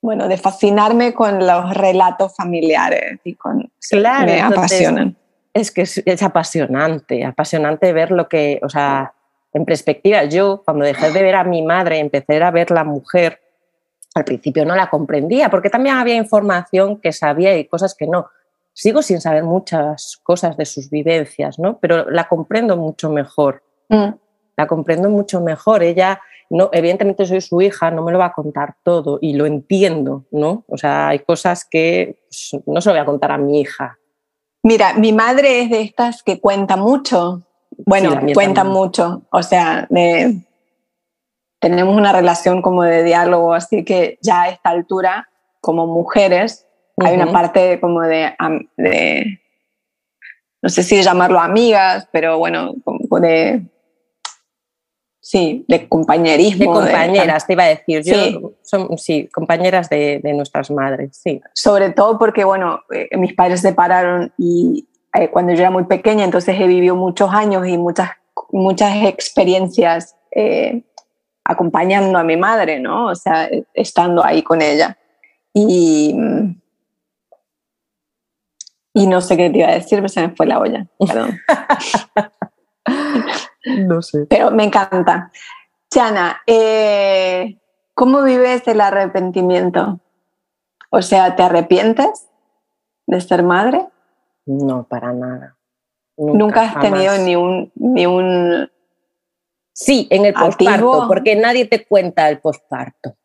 [0.00, 3.70] bueno, de fascinarme con los relatos familiares y con.
[3.90, 5.16] Claro, me apasionan
[5.54, 9.14] es que es, apasionante, apasionante ver lo que, o sea,
[9.52, 13.40] en perspectiva, yo cuando dejé de ver a mi madre, empecé a ver la mujer,
[14.14, 18.28] al principio no la comprendía, porque también había información que sabía y cosas que no.
[18.72, 21.78] Sigo sin saber muchas cosas de sus vivencias, ¿no?
[21.78, 23.62] Pero la comprendo mucho mejor.
[23.90, 24.14] Mm.
[24.56, 25.82] La comprendo mucho mejor.
[25.82, 29.44] Ella, no, evidentemente soy su hija, no me lo va a contar todo y lo
[29.44, 30.64] entiendo, ¿no?
[30.68, 33.98] O sea, hay cosas que pues, no se lo voy a contar a mi hija,
[34.62, 37.42] Mira, mi madre es de estas que cuenta mucho.
[37.84, 39.22] Bueno, cuenta mucho.
[39.30, 39.88] O sea,
[41.58, 45.28] tenemos una relación como de diálogo, así que ya a esta altura,
[45.60, 46.66] como mujeres,
[46.98, 48.34] hay una parte como de,
[50.60, 53.62] no sé si llamarlo amigas, pero bueno, como de
[55.22, 56.80] Sí, de compañerismo.
[56.80, 58.02] De compañeras, te iba a decir.
[58.02, 58.40] Yo, sí.
[58.62, 61.40] Son, sí, compañeras de, nuestras madres, sí.
[61.54, 65.84] Sobre todo porque, bueno, eh, mis padres se separaron y eh, cuando yo era muy
[65.84, 68.10] pequeña, entonces he vivido muchos años y muchas,
[68.50, 70.82] muchas experiencias eh,
[71.44, 73.06] acompañando a mi madre, ¿no?
[73.06, 74.98] O sea, estando ahí con ella.
[75.54, 76.16] Y,
[78.92, 81.38] y no sé qué te iba a decir, pero se me fue la olla, perdón.
[83.64, 84.26] No sé.
[84.28, 85.30] Pero me encanta.
[85.90, 87.58] Chana, eh,
[87.94, 90.00] ¿cómo vives el arrepentimiento?
[90.90, 92.28] O sea, ¿te arrepientes
[93.06, 93.86] de ser madre?
[94.46, 95.56] No, para nada.
[96.16, 98.70] Nunca, has tenido ni un, ni un...
[99.72, 103.16] Sí, en el posparto, porque nadie te cuenta el posparto.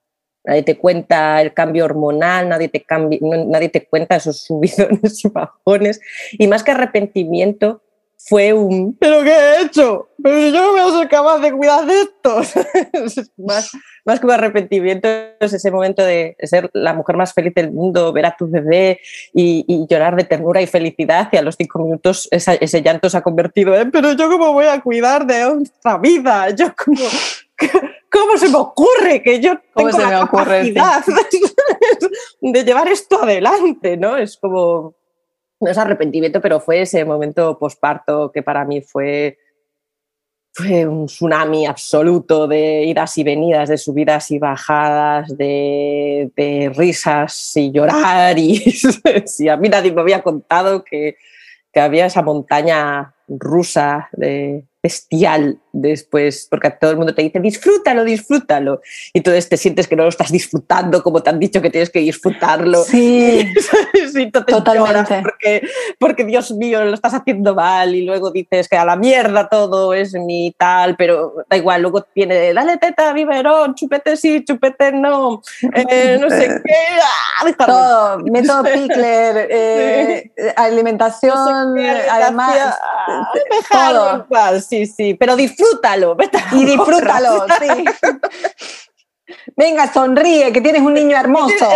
[0.46, 2.86] Nadie te cuenta el cambio hormonal, nadie te,
[3.20, 6.00] nadie te cuenta esos subidones y bajones.
[6.32, 7.82] Y más que arrepentimiento,
[8.18, 10.10] fue un, ¿pero qué he hecho?
[10.22, 12.42] Pero si yo no voy a ser capaz de cuidar de esto.
[13.38, 13.72] más,
[14.06, 15.08] más que un arrepentimiento
[15.40, 19.00] es ese momento de ser la mujer más feliz del mundo, ver a tu bebé
[19.34, 23.22] y, llorar de ternura y felicidad y a los cinco minutos ese llanto se ha
[23.22, 27.02] convertido en, pero yo cómo voy a cuidar de otra vida, yo como...
[28.10, 31.04] ¿Cómo se me ocurre que yo tengo la capacidad
[32.42, 33.98] de llevar esto adelante?
[33.98, 34.16] ¿no?
[34.16, 34.96] Es como,
[35.60, 39.38] no es arrepentimiento, pero fue ese momento posparto que para mí fue,
[40.54, 47.54] fue un tsunami absoluto de idas y venidas, de subidas y bajadas, de, de risas
[47.56, 48.38] y llorar.
[48.38, 48.58] Y
[49.26, 51.18] si a mí nadie me había contado que,
[51.72, 58.04] que había esa montaña rusa de, bestial después, porque todo el mundo te dice, disfrútalo,
[58.04, 58.82] disfrútalo.
[59.14, 61.90] Y entonces te sientes que no lo estás disfrutando como te han dicho que tienes
[61.90, 62.84] que disfrutarlo.
[62.84, 63.54] Sí,
[64.32, 65.22] totalmente.
[65.22, 65.68] Porque,
[66.00, 69.94] porque, Dios mío, lo estás haciendo mal y luego dices que a la mierda todo
[69.94, 75.42] es mi tal, pero da igual, luego viene, dale teta, biberón, chupete sí, chupete no,
[75.74, 76.74] eh, no sé qué.
[77.40, 81.78] Ah, todo, método Pickler, eh, alimentación,
[82.10, 82.76] además,
[83.72, 84.26] todo.
[84.62, 85.36] sí, sí, pero
[85.68, 86.18] disfrútalo.
[86.54, 87.86] Y disfrútalo, sí.
[89.56, 91.68] Venga, sonríe, que tienes un niño hermoso.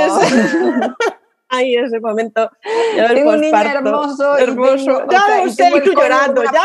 [1.50, 2.50] Ay, ese momento.
[2.96, 4.38] Tengo un niño hermoso.
[4.38, 5.06] hermoso.
[5.10, 6.64] ya lo sé, y tú llorando, ya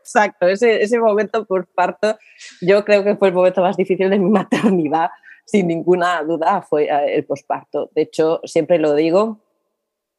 [0.00, 2.18] Exacto, ese, ese momento por parto,
[2.60, 5.10] yo creo que fue el momento más difícil de mi maternidad,
[5.46, 7.90] sin ninguna duda, fue eh, el posparto.
[7.94, 9.38] De hecho, siempre lo digo,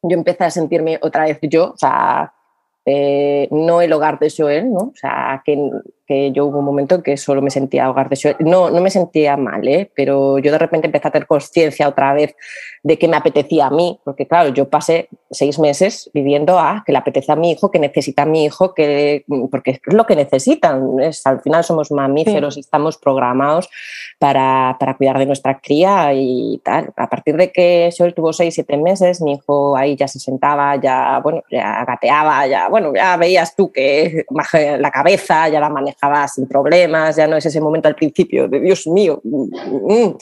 [0.02, 2.32] yo empecé a sentirme otra vez yo, o sea,
[2.84, 4.80] eh, no el hogar de Joel, ¿no?
[4.80, 5.56] O sea, que,
[6.12, 8.36] que, yo hubo un momento en que solo me sentía hogar de Joel.
[8.40, 9.90] No, no me sentía mal, ¿eh?
[9.94, 12.34] pero yo de repente empecé a tener conciencia otra vez
[12.82, 16.92] de que me apetecía a mí, porque claro, yo pasé seis meses viviendo a que
[16.92, 20.16] le apetece a mi hijo, que necesita a mi hijo, que, porque es lo que
[20.16, 20.98] necesitan.
[21.00, 23.70] Es, al final somos mamíferos y estamos programados
[24.18, 26.92] para, para, cuidar de nuestra cría y tal.
[26.96, 30.76] A partir de que Joel tuvo seis, siete meses, mi hijo ahí ya se sentaba,
[30.76, 34.24] ya, bueno, ya gateaba, ya, bueno, ya veías tú que
[34.78, 36.01] la cabeza ya la manejaba
[36.34, 39.20] sin problemas, ya no es ese momento al principio de Dios mío.
[39.24, 40.18] Mm, mm,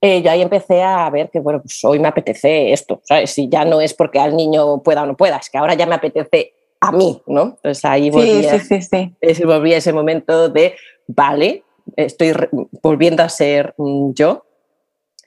[0.00, 3.30] eh, yo ahí empecé a ver que, bueno, pues hoy me apetece esto, ¿sabes?
[3.30, 5.86] Si ya no es porque al niño pueda o no pueda, es que ahora ya
[5.86, 7.56] me apetece a mí, ¿no?
[7.56, 9.44] Entonces ahí volví, sí, sí, sí, sí.
[9.44, 10.74] volví a ese momento de,
[11.06, 11.64] vale,
[11.96, 12.34] estoy
[12.82, 14.44] volviendo a ser mm, yo.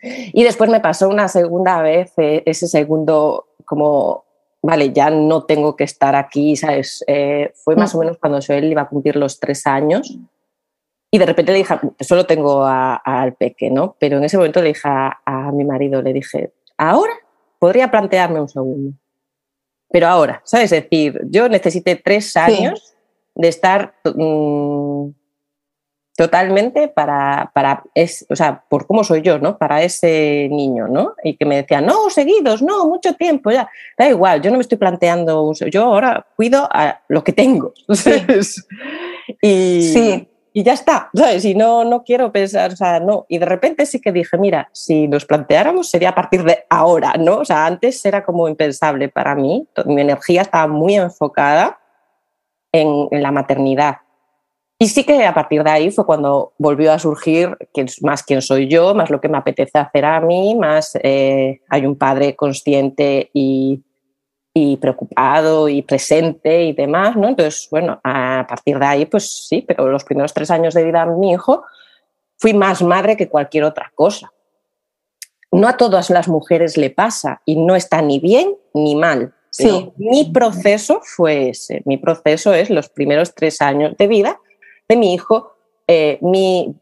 [0.02, 4.24] Y después me pasó una segunda vez eh, ese segundo como,
[4.62, 7.04] vale, ya no tengo que estar aquí, ¿sabes?
[7.08, 10.18] Eh, fue más o menos cuando Joel iba a cumplir los tres años
[11.12, 13.96] y de repente le dije, solo tengo al peque, ¿no?
[14.00, 17.14] Pero en ese momento le dije a, mi marido, le dije, ahora
[17.58, 18.98] podría plantearme un segundo.
[19.90, 20.72] Pero ahora, ¿sabes?
[20.72, 22.94] Es decir, yo necesité tres años
[23.34, 25.10] de estar mm,
[26.20, 29.58] totalmente para, para es, o sea, por cómo soy yo, ¿no?
[29.58, 31.14] Para ese niño, ¿no?
[31.24, 33.70] Y que me decía, no, seguidos, no, mucho tiempo, ya.
[33.98, 37.74] Da igual, yo no me estoy planteando, yo ahora cuido a lo que tengo.
[37.94, 38.12] Sí.
[39.42, 41.46] y, sí y ya está, ¿sabes?
[41.46, 43.26] Y no, no quiero pensar, o sea, no.
[43.30, 47.14] Y de repente sí que dije, mira, si nos planteáramos sería a partir de ahora,
[47.18, 47.38] ¿no?
[47.38, 51.80] O sea, antes era como impensable para mí, mi energía estaba muy enfocada
[52.72, 53.98] en, la maternidad.
[54.82, 57.58] Y sí que a partir de ahí fue cuando volvió a surgir
[58.02, 61.86] más quién soy yo, más lo que me apetece hacer a mí, más eh, hay
[61.86, 63.84] un padre consciente y,
[64.54, 67.28] y preocupado y presente y demás, ¿no?
[67.28, 71.06] Entonces, bueno, a partir de ahí, pues sí, pero los primeros tres años de vida
[71.06, 71.64] de mi hijo
[72.38, 74.32] fui más madre que cualquier otra cosa.
[75.52, 79.34] No a todas las mujeres le pasa y no está ni bien ni mal.
[79.50, 79.92] Sí.
[79.98, 81.82] Mi proceso fue ese.
[81.84, 84.40] Mi proceso es los primeros tres años de vida
[84.90, 85.54] de mi hijo.
[85.88, 86.76] Eh, mi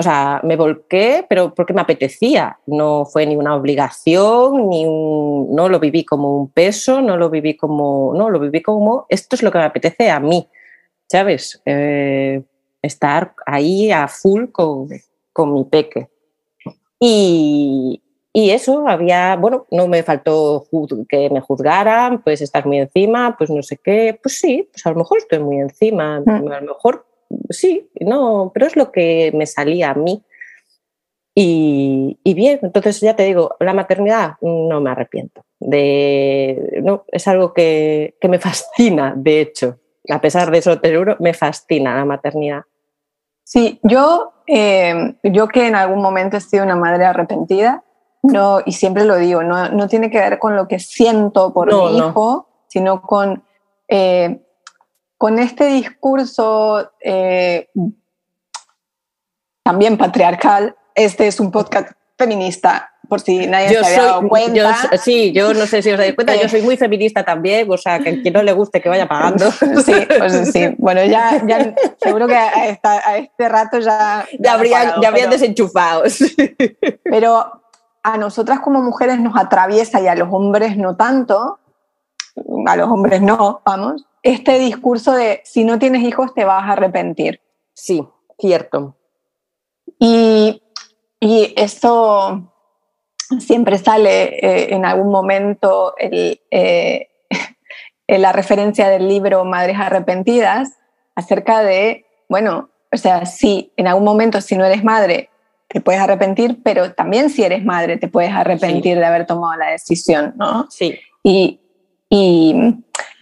[0.00, 2.60] o sea, me volqué, pero porque me apetecía.
[2.66, 7.28] No fue ni una obligación, ni un, no lo viví como un peso, no lo
[7.30, 10.48] viví como, no, lo viví como, esto es lo que me apetece a mí,
[11.08, 11.60] ¿sabes?
[11.66, 12.44] Eh,
[12.80, 14.88] estar ahí a full con,
[15.32, 16.08] con mi peque.
[17.00, 18.00] Y,
[18.32, 20.64] y, eso había, bueno, no me faltó
[21.08, 24.90] que me juzgaran, pues estás muy encima, pues no sé qué, pues sí, pues a
[24.90, 26.28] lo mejor estoy muy encima, mm.
[26.52, 27.07] a lo mejor
[27.50, 30.22] sí, no, pero es lo que me salía a mí.
[31.40, 35.44] Y, bien, entonces ya te digo, la maternidad no me arrepiento.
[35.60, 39.78] De, no, es algo que, me fascina, de hecho.
[40.08, 42.62] A pesar de eso, te me fascina la maternidad.
[43.44, 47.84] Sí, yo, eh, yo que en algún momento he sido una madre arrepentida,
[48.22, 51.72] no, y siempre lo digo, no, no tiene que ver con lo que siento por
[51.72, 53.44] mi hijo, sino con,
[53.86, 54.42] eh,
[55.18, 57.68] con este discurso eh,
[59.62, 64.74] también patriarcal este es un podcast feminista, por si nadie se había dado cuenta.
[64.98, 68.00] sí, yo no sé si os dais cuenta, yo soy muy feminista también, o sea,
[68.00, 69.50] que quien no le guste que vaya pagando.
[69.84, 70.74] Sí, pues sí.
[70.76, 74.26] Bueno, ya, ya seguro que a, este rato ya...
[74.38, 76.18] Ya, habrían, ya habrían desenchufados.
[77.04, 77.62] Pero
[78.02, 81.60] a nosotras como mujeres nos atraviesa y a los hombres no tanto,
[82.66, 86.72] a los hombres no, vamos, este discurso de si no tienes hijos te vas a
[86.72, 87.40] arrepentir.
[87.74, 88.06] Sí,
[88.38, 88.96] cierto.
[89.98, 90.62] Y
[91.20, 92.52] y esto
[93.40, 97.08] siempre sale eh, en algún momento el, eh,
[98.08, 100.74] la referencia del libro Madres Arrepentidas
[101.14, 105.30] acerca de, bueno, o sea, sí, en algún momento si no eres madre
[105.66, 109.70] te puedes arrepentir, pero también si eres madre te puedes arrepentir de haber tomado la
[109.70, 110.66] decisión, ¿no?
[110.70, 110.98] Sí.
[111.22, 111.60] Y,
[112.08, 112.54] y,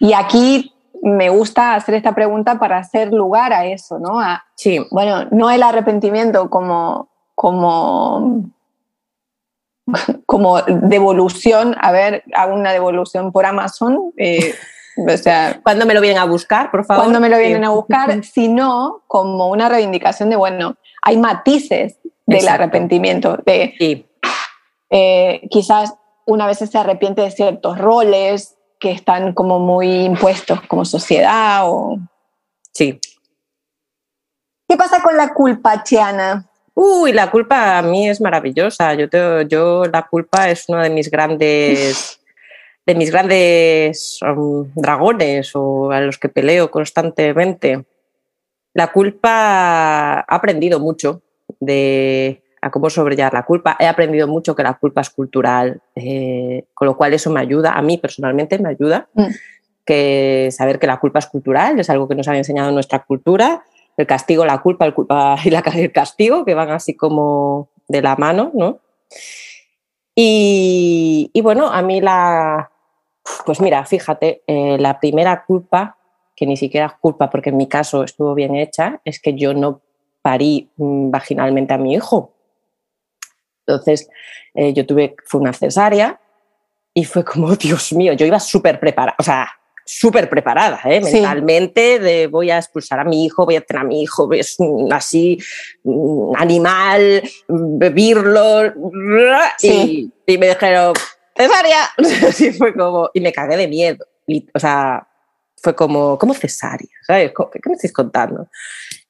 [0.00, 0.72] y, aquí
[1.02, 4.20] me gusta hacer esta pregunta para hacer lugar a eso, ¿no?
[4.20, 4.84] A, sí.
[4.90, 8.50] Bueno, no el arrepentimiento como como,
[10.26, 14.12] como devolución, a ver, hago una devolución por Amazon.
[14.16, 14.54] Eh,
[14.96, 17.04] o sea, cuando me lo vienen a buscar, por favor.
[17.04, 22.48] Cuando me lo vienen a buscar, sino como una reivindicación de, bueno, hay matices del
[22.48, 24.06] arrepentimiento, de
[24.90, 30.84] eh, quizás una vez se arrepiente de ciertos roles que están como muy impuestos como
[30.84, 31.98] sociedad o...
[32.72, 33.00] Sí.
[34.68, 36.46] ¿Qué pasa con la culpa, Chiana?
[36.74, 38.92] Uy, la culpa a mí es maravillosa.
[38.94, 39.06] Yo,
[39.42, 42.20] yo la culpa es uno de mis grandes,
[42.86, 47.84] de mis grandes um, dragones o a los que peleo constantemente.
[48.74, 51.22] La culpa ha aprendido mucho
[51.60, 53.76] de a cómo sobrellevar la culpa.
[53.78, 57.72] He aprendido mucho que la culpa es cultural, eh, con lo cual eso me ayuda,
[57.72, 59.26] a mí personalmente me ayuda, mm.
[59.84, 63.62] que saber que la culpa es cultural, es algo que nos ha enseñado nuestra cultura
[63.96, 68.02] el castigo, la culpa, el culpa y la, el castigo, que van así como de
[68.02, 68.80] la mano, ¿no?
[70.18, 72.70] Y, bueno, a mí la,
[73.44, 75.98] pues mira, fíjate, eh, la primera culpa,
[76.34, 79.52] que ni siquiera es culpa porque en mi caso estuvo bien hecha, es que yo
[79.52, 79.82] no
[80.22, 82.32] parí mm, vaginalmente a mi hijo.
[83.66, 84.08] Entonces,
[84.54, 86.20] eh, yo tuve, fue una cesárea
[86.94, 89.48] y fue como, Dios mío, yo iba súper preparada, o sea,
[89.84, 91.00] súper preparada, ¿eh?
[91.00, 94.56] mentalmente, de voy a expulsar a mi hijo, voy a tener a mi hijo, es
[94.90, 95.38] así,
[96.36, 98.72] animal, beberlo,
[99.62, 100.92] y, me dijeron,
[101.36, 101.88] cesárea,
[102.28, 105.06] así fue como, y me cagué de miedo, y, o sea,
[105.56, 106.90] fue como, ¿cómo cesárea?
[107.06, 107.32] ¿Sabes?
[107.52, 108.48] ¿Qué me estáis contando?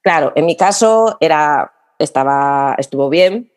[0.02, 3.50] Claro, en mi caso era, estaba, estuvo bien,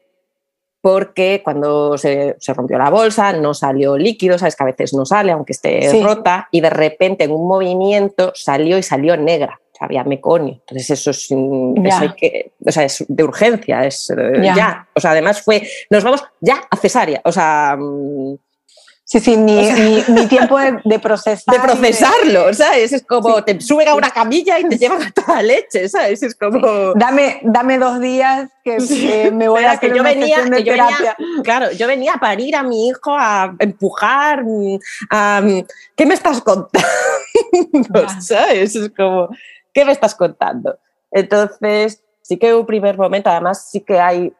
[0.81, 5.31] porque cuando se, rompió la bolsa no salió líquido, sabes que a veces no sale
[5.31, 10.53] aunque esté rota, y de repente en un movimiento salió y salió negra, había meconio.
[10.53, 11.27] Entonces eso es,
[12.17, 14.87] que, o sea, es de urgencia, es eh, ya.
[14.93, 17.77] O sea, además fue, nos vamos ya a cesárea, o sea...
[19.09, 19.55] Sí, sí, ni,
[20.07, 21.55] ni, tiempo de, de, procesar.
[21.55, 22.93] De procesarlo, ¿sabes?
[22.93, 26.21] Es como te suben a una camilla y te llevan a toda leche, ¿sabes?
[26.21, 26.93] Es como.
[26.93, 31.17] Dame, dame dos días que me voy a hacer que yo venía, que yo venía,
[31.43, 34.43] Claro, yo venía a parir a mi hijo, a empujar,
[35.09, 35.41] a.
[35.95, 36.87] ¿Qué me estás contando?
[38.21, 38.75] ¿Sabes?
[38.75, 39.29] Es como.
[39.73, 40.77] ¿Qué me estás contando?
[41.09, 44.31] Entonces, sí que un primer momento, además, sí que hay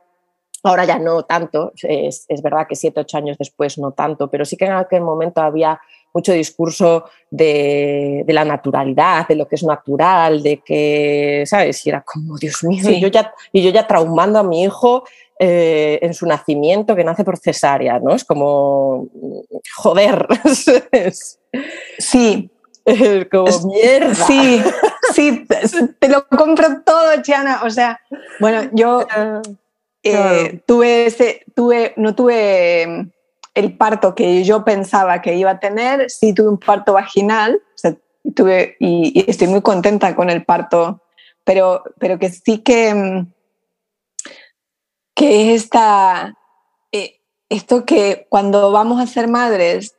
[0.64, 4.58] Ahora ya no tanto, es, verdad que siete, ocho años después no tanto, pero sí
[4.58, 5.80] que en aquel momento había
[6.14, 11.86] mucho discurso de, la naturalidad, de lo que es natural, de que, ¿sabes?
[11.86, 15.06] Y era como, Dios mío, y, yo ya, y yo ya traumando a mi hijo
[15.40, 18.14] eh, en su nacimiento, que nace por cesárea, ¿no?
[18.14, 19.08] Es como,
[19.78, 20.28] joder.
[22.00, 22.52] sí.
[23.32, 24.14] como mierda.
[24.16, 24.62] Sí,
[25.14, 25.46] sí,
[26.00, 27.62] te lo compro todo, Chiana.
[27.64, 28.02] O sea,
[28.42, 29.08] bueno, yo
[30.04, 33.12] eh, tuve ese, tuve, no tuve mm,
[33.56, 37.62] el parto que yo pensaba que iba a tener, sí tuve un parto vaginal,
[38.36, 41.02] tuve, y, estoy muy contenta con el parto,
[41.44, 43.34] pero, pero que sí que, mm,
[45.16, 46.38] que es esta,
[46.92, 47.20] eh,
[47.50, 49.96] esto que cuando vamos a ser madres,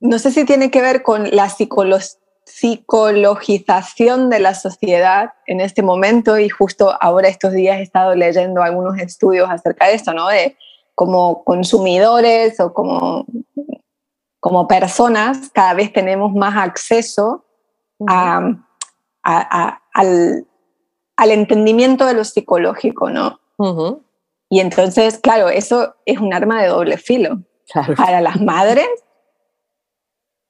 [0.00, 1.48] no sé si tiene que ver con la
[2.48, 8.62] psicologización de la sociedad en este momento y justo ahora estos días he estado leyendo
[8.62, 10.28] algunos estudios acerca de esto, ¿no?
[10.28, 10.56] De
[10.94, 13.26] como consumidores o como,
[14.40, 17.44] como personas cada vez tenemos más acceso
[18.08, 18.56] a,
[19.22, 20.46] al,
[21.16, 23.40] al, entendimiento de lo psicológico, ¿no?
[24.48, 27.42] Y entonces, claro, eso es un arma de doble filo.
[27.96, 28.88] Para las madres,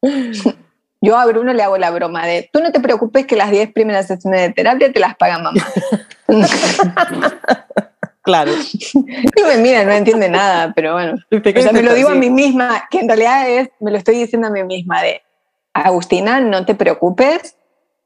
[1.01, 3.73] yo a Bruno le hago la broma de, tú no te preocupes que las 10
[3.73, 5.61] primeras sesiones de terapia te las paga mamá.
[8.23, 8.53] claro.
[8.93, 11.15] Y me mira, no entiende nada, pero bueno.
[11.31, 14.17] O sea, me lo digo a mí misma, que en realidad es, me lo estoy
[14.17, 15.23] diciendo a mí misma de,
[15.85, 17.57] Agustina, no te preocupes,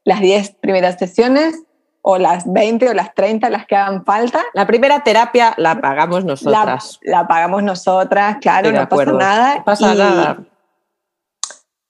[0.03, 1.63] las 10 primeras sesiones
[2.01, 4.41] o las 20 o las 30 las que hagan falta.
[4.53, 6.99] La primera terapia la pagamos nosotras.
[7.01, 9.55] La, pagamos nosotras, claro, no pasa nada.
[9.55, 10.37] No pasa nada.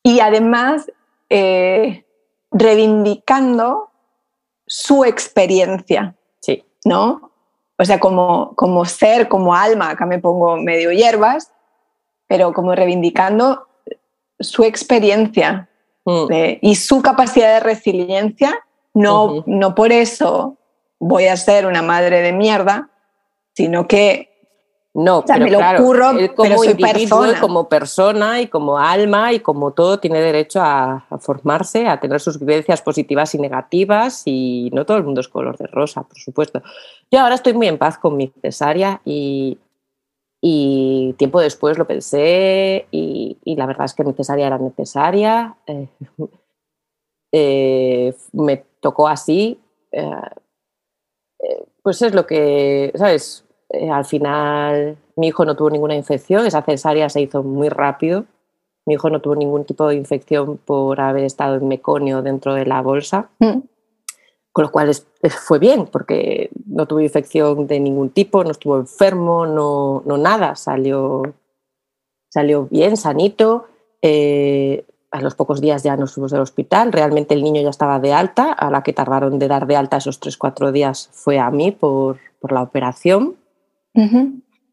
[0.03, 0.91] Y además,
[1.29, 2.05] eh,
[2.51, 3.89] reivindicando
[4.67, 6.15] su experiencia.
[6.39, 6.63] Sí.
[6.85, 7.31] ¿No?
[7.77, 11.51] O sea, como, como ser, como alma, acá me pongo medio hierbas,
[12.27, 13.67] pero como reivindicando
[14.39, 15.69] su experiencia
[16.05, 16.27] mm.
[16.61, 20.57] y su capacidad de resiliencia no, no por eso
[20.99, 22.89] voy a ser una madre de mierda,
[23.53, 24.32] sino que
[24.95, 25.83] no, pero me lo claro,
[26.35, 31.99] como individuo, como persona y como alma y como todo tiene derecho a, formarse, a
[31.99, 36.03] tener sus vivencias positivas y negativas y no todo el mundo es color de rosa,
[36.03, 36.61] por supuesto.
[37.09, 39.57] Yo ahora estoy muy en paz con mi cesárea y,
[40.39, 45.55] y tiempo después lo pensé y, la verdad es que mi cesárea era necesaria.
[45.65, 45.87] Eh,
[47.31, 49.59] eh, me tocó así,
[49.91, 50.11] eh,
[51.81, 53.42] pues es lo que, ¿sabes?
[53.73, 58.25] Eh, al final mi hijo no tuvo ninguna infección, esa cesárea se hizo muy rápido.
[58.85, 62.65] Mi hijo no tuvo ningún tipo de infección por haber estado en meconio dentro de
[62.65, 63.59] la bolsa, mm.
[64.51, 64.91] con lo cual
[65.29, 70.55] fue bien, porque no tuvo infección de ningún tipo, no estuvo enfermo, no, no nada,
[70.55, 71.23] salió,
[72.29, 73.67] salió bien, sanito
[75.13, 76.91] a los pocos días ya nos fuimos del hospital.
[76.91, 78.51] Realmente el niño ya estaba de alta.
[78.51, 82.17] A la que tardaron de dar de alta esos 3-4 días fue a mí por,
[82.39, 83.35] por la operación.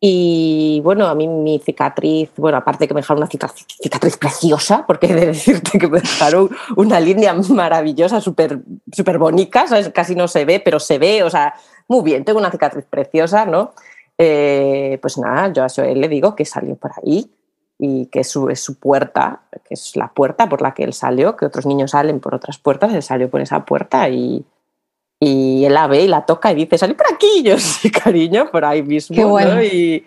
[0.02, 5.08] Y bueno, a mí mi cicatriz, bueno, aparte que me dejaron una cicatriz, preciosa, porque
[5.08, 8.60] he de decirte que me dejaron una línea maravillosa, súper
[8.90, 11.52] super bonita, casi no se ve, pero se ve, o sea,
[11.86, 13.74] muy bien, tengo una cicatriz preciosa, ¿no?
[14.16, 17.30] Eh, pues nada, yo a él le digo que salió por ahí
[17.78, 21.36] y que su, es su puerta, que es la puerta por la que él salió,
[21.36, 24.46] que otros niños salen por otras puertas, él salió por esa puerta y,
[25.20, 28.50] y él la ve y la toca y dice, salí por aquí, yo sí, cariño,
[28.50, 29.38] por ahí mismo.
[29.60, 30.04] y,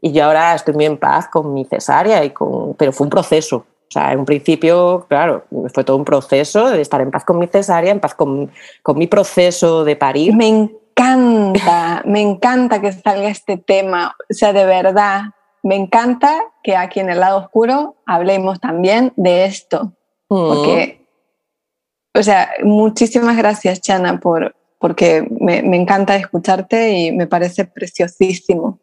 [0.00, 3.10] y, yo ahora estoy muy en paz con mi cesárea, y con, pero fue un
[3.10, 3.56] proceso.
[3.56, 5.44] O sea, en un principio, claro,
[5.74, 8.50] fue todo un proceso de estar en paz con mi cesárea, en paz con,
[8.82, 10.34] con mi proceso de parir.
[10.34, 14.16] Me encanta, me encanta que salga este tema.
[14.30, 15.24] O sea, de verdad,
[15.62, 19.92] me encanta que aquí en el lado oscuro hablemos también de esto.
[20.26, 21.01] Porque,
[22.14, 28.80] o sea, muchísimas gracias, Chana, por, porque me, encanta escucharte y me parece preciosísimo.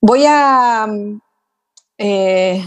[0.00, 0.86] Voy a...
[1.98, 2.64] Eh,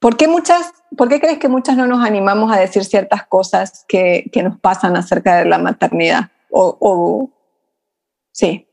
[0.00, 3.84] ¿por, qué muchas, ¿Por qué crees que muchas no nos animamos a decir ciertas cosas
[3.86, 6.30] que, que nos pasan acerca de la maternidad?
[6.50, 7.30] O, o
[8.32, 8.66] sí.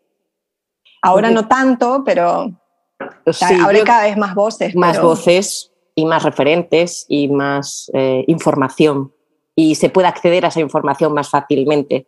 [1.04, 2.50] Ahora no tanto, pero
[3.62, 4.76] ahora cada vez más voces.
[4.76, 9.14] Más voces y más referentes y más eh, información.
[9.56, 12.08] Y se puede acceder a esa información más fácilmente,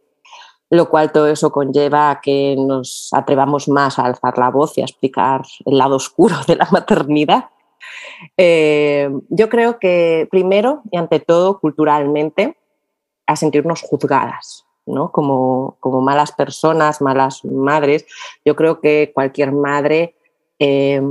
[0.69, 4.81] lo cual todo eso conlleva a que nos atrevamos más a alzar la voz y
[4.81, 7.49] a explicar el lado oscuro de la maternidad.
[8.37, 12.57] Eh, yo creo que primero y ante todo culturalmente
[13.27, 14.65] a sentirnos juzgadas
[15.11, 18.05] como, malas personas, malas madres.
[18.43, 20.15] Yo creo que cualquier madre
[20.59, 21.01] eh,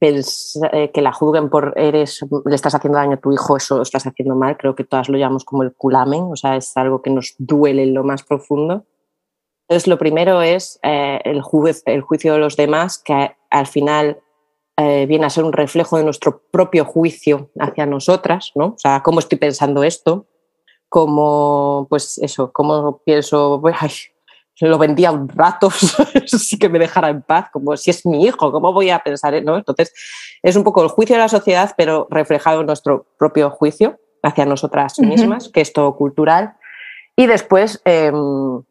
[0.00, 4.06] que la juzguen por eres, le estás haciendo daño a tu hijo, eso lo estás
[4.06, 4.56] haciendo mal.
[4.56, 7.84] Creo que todas lo llamamos como el culamen, o sea, es algo que nos duele
[7.84, 8.84] en lo más profundo.
[9.68, 11.42] Entonces, lo primero es eh, el,
[11.86, 14.20] el, juicio de los demás, que al final
[14.78, 18.66] viene a ser un reflejo de nuestro propio juicio hacia nosotras, ¿no?
[18.66, 20.26] O sea, ¿cómo estoy pensando esto?
[20.88, 23.90] como, pues eso, como pienso, ay,
[24.60, 25.70] lo vendía un rato,
[26.26, 29.42] sí que me dejara en paz, como si es mi hijo, ¿cómo voy a pensar?
[29.44, 29.56] ¿no?
[29.56, 29.92] Entonces,
[30.42, 34.46] es un poco el juicio de la sociedad, pero reflejado en nuestro propio juicio hacia
[34.46, 36.56] nosotras mismas, que es todo cultural.
[37.14, 38.62] Y después, em,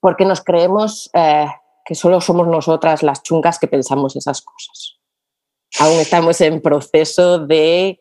[0.00, 1.46] porque nos creemos eh,
[1.84, 4.94] que solo somos nosotras las chungas que pensamos esas cosas.
[5.78, 7.98] aún estamos en proceso de,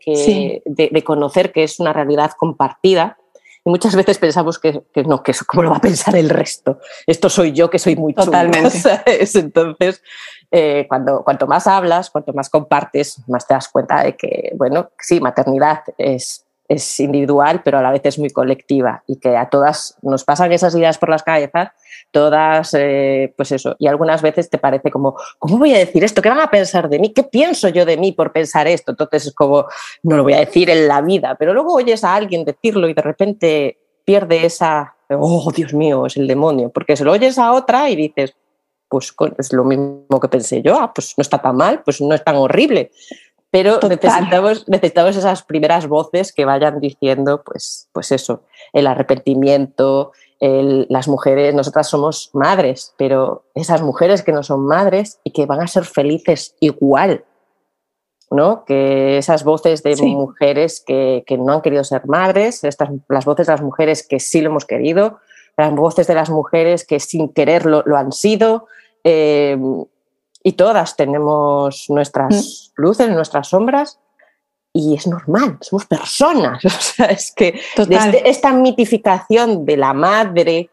[0.66, 3.18] de, conocer que es una realidad compartida.
[3.66, 6.80] Y muchas veces pensamos que, no, que eso, ¿cómo lo va a pensar el resto?
[7.08, 9.02] Esto soy yo que soy muy Totalmente.
[9.34, 10.04] Entonces,
[10.52, 14.92] eh, cuando, cuanto más hablas, cuanto más compartes, más te das cuenta de que, bueno,
[15.00, 19.50] sí, maternidad es es individual, pero a la vez es muy colectiva y que a
[19.50, 21.70] todas nos pasan esas ideas por las cabezas,
[22.12, 26.22] todas, eh, pues eso, y algunas veces te parece como, ¿cómo voy a decir esto?
[26.22, 27.14] ¿Qué van a pensar de mí?
[27.14, 28.92] ¿Qué pienso yo de mí por pensar esto?
[28.92, 29.66] Entonces es como,
[30.04, 32.94] no lo voy a decir en la vida, pero luego oyes a alguien decirlo y
[32.94, 37.54] de repente pierde esa, oh, Dios mío, es el demonio, porque se lo oyes a
[37.54, 38.36] otra y dices,
[38.88, 42.14] pues es lo mismo que pensé yo, ah, pues no está tan mal, pues no
[42.14, 42.92] es tan horrible
[43.56, 48.42] pero necesitamos, necesitamos esas primeras voces que vayan diciendo, pues, pues eso,
[48.74, 55.32] el arrepentimiento, las mujeres, nosotras somos madres, pero esas mujeres que no son madres y
[55.32, 57.24] que van a ser felices igual,
[58.30, 58.66] ¿no?
[58.66, 63.48] Que esas voces de mujeres que, que, no han querido ser madres, estas, las voces
[63.48, 65.20] de las mujeres que sí lo hemos querido,
[65.56, 68.68] las voces de las mujeres que sin quererlo lo han sido,
[69.06, 69.58] eh,
[70.46, 72.82] y todas tenemos nuestras mm.
[72.82, 74.00] luces, nuestras sombras
[74.72, 76.64] y es normal, somos personas.
[76.66, 80.70] O sea, es que desde esta mitificación de la madre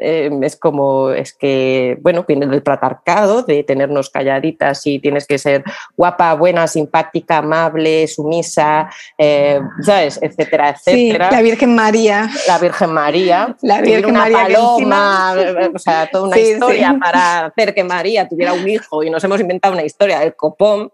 [0.00, 5.38] Em, es como, es que, bueno, viene del patriarcado, de tenernos calladitas y tienes que
[5.38, 5.62] ser
[5.96, 10.18] guapa, buena, simpática, amable, sumisa, eh, ¿sabes?
[10.20, 11.30] Etcétera, etcétera.
[11.30, 12.28] la Virgen María.
[12.48, 13.56] La Virgen María.
[13.62, 15.34] La Virgen una María paloma,
[15.74, 19.40] o sea, toda una historia para hacer que María tuviera un hijo y nos hemos
[19.40, 20.90] inventado una historia del copón.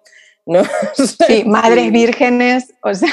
[0.47, 0.63] ¿No?
[1.27, 3.09] Sí, madres vírgenes, o sea,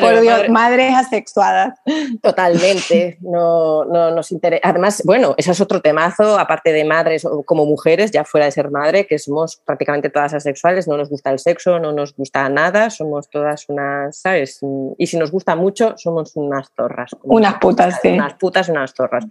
[0.00, 1.78] por Dios, madres asexuadas.
[2.22, 4.60] Totalmente, no, no nos interesa.
[4.64, 8.70] Además, bueno, ese es otro temazo, aparte de madres como mujeres, ya fuera de ser
[8.70, 12.90] madre, que somos prácticamente todas asexuales, no nos gusta el sexo, no nos gusta nada,
[12.90, 14.60] somos todas unas, ¿sabes?
[14.98, 17.10] Y si nos gusta mucho, somos unas zorras.
[17.22, 18.08] Unas putas, sí.
[18.08, 19.24] Unas putas, unas zorras.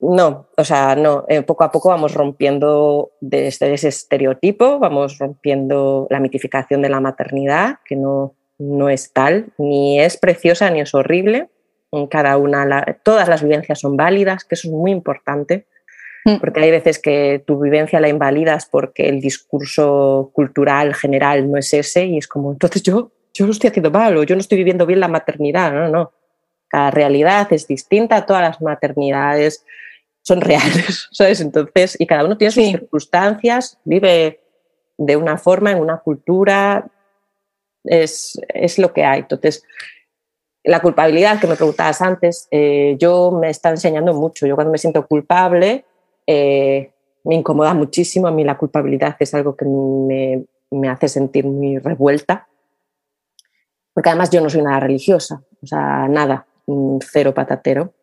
[0.00, 6.06] No, o sea, no, eh, poco a poco vamos rompiendo desde ese estereotipo, vamos rompiendo
[6.08, 10.94] la mitificación de la maternidad, que no, no es tal, ni es preciosa ni es
[10.94, 11.48] horrible.
[11.90, 15.66] En cada una, todas las vivencias son válidas, que eso es muy importante,
[16.24, 16.36] mm.
[16.36, 21.72] porque hay veces que tu vivencia la invalidas porque el discurso cultural general no es
[21.74, 24.58] ese y es como, entonces yo, yo lo estoy haciendo mal o yo no estoy
[24.58, 25.72] viviendo bien la maternidad.
[25.72, 26.12] No, no.
[26.68, 29.64] Cada realidad es distinta, todas las maternidades
[30.28, 31.40] son reales, ¿sabes?
[31.40, 34.40] Entonces, y cada uno tiene sus circunstancias, vive
[34.98, 36.86] de una forma, en una cultura,
[37.84, 38.38] es,
[38.78, 39.20] lo que hay.
[39.20, 39.64] Entonces,
[40.62, 44.46] la culpabilidad que me preguntabas antes, eh, yo me está enseñando mucho.
[44.46, 45.84] Yo cuando me siento culpable,
[46.26, 46.92] eh,
[47.24, 48.26] me incomoda muchísimo.
[48.26, 52.48] A mí la culpabilidad es algo que me, me hace sentir muy revuelta.
[53.94, 56.46] Porque además yo no soy nada religiosa, o sea, nada,
[57.10, 57.94] cero patatero.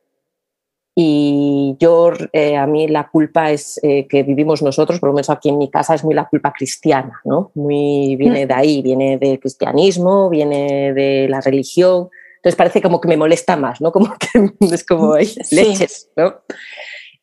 [0.98, 5.30] Y yo, eh, a mí la culpa es eh, que vivimos nosotros, por lo menos
[5.30, 7.52] aquí en mi casa, es muy la culpa cristiana, ¿no?
[7.54, 8.48] Muy, viene mm.
[8.48, 12.08] de ahí, viene del cristianismo, viene de la religión.
[12.38, 13.92] Entonces parece como que me molesta más, ¿no?
[13.96, 14.28] Como que
[14.74, 16.36] es como hay leches, ¿no?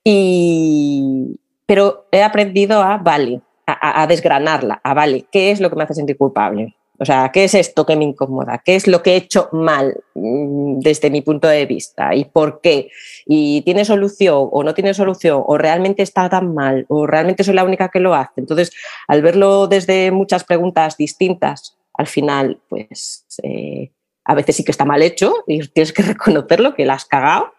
[0.05, 5.77] Y, pero he aprendido a, vale, a, a desgranarla, a, vale, ¿qué es lo que
[5.77, 6.77] me hace sentir culpable?
[6.99, 8.63] O sea, ¿qué es esto que me incomoda?
[8.65, 12.15] ¿Qué es lo que he hecho mal desde mi punto de vista?
[12.15, 12.91] ¿Y por qué?
[13.27, 15.43] ¿Y tiene solución o no tiene solución?
[15.45, 16.87] ¿O realmente está tan mal?
[16.89, 18.35] ¿O realmente soy la única que lo hace?
[18.37, 18.73] Entonces,
[19.09, 23.93] al verlo desde muchas preguntas distintas, al final, pues eh,
[24.25, 27.53] a veces sí que está mal hecho y tienes que reconocerlo, que la has cagado.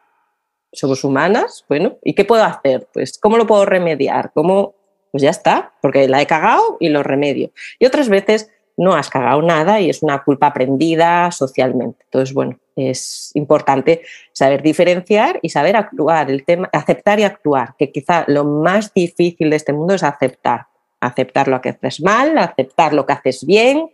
[0.71, 2.87] Somos humanas, bueno, ¿y qué puedo hacer?
[2.93, 4.31] Pues, ¿cómo lo puedo remediar?
[4.33, 4.75] ¿Cómo?
[5.11, 7.51] Pues ya está, porque la he cagado y lo remedio.
[7.77, 12.03] Y otras veces no has cagado nada y es una culpa aprendida socialmente.
[12.05, 14.01] Entonces, bueno, es importante
[14.31, 19.49] saber diferenciar y saber actuar, el tema, aceptar y actuar, que quizá lo más difícil
[19.49, 20.67] de este mundo es aceptar,
[20.99, 23.89] aceptar lo que haces mal, aceptar lo que haces bien.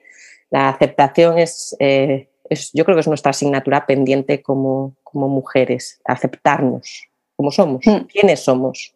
[0.50, 2.30] La aceptación es, eh,
[2.74, 7.10] yo creo que es nuestra asignatura pendiente como, como mujeres, aceptarnos
[7.40, 8.00] como somos, mm.
[8.12, 8.94] quiénes somos.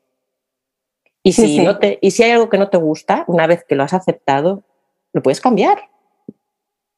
[1.24, 3.76] Y si, No te, y si hay algo que no te gusta, una vez que
[3.76, 4.64] lo has aceptado,
[5.14, 5.89] lo puedes cambiar.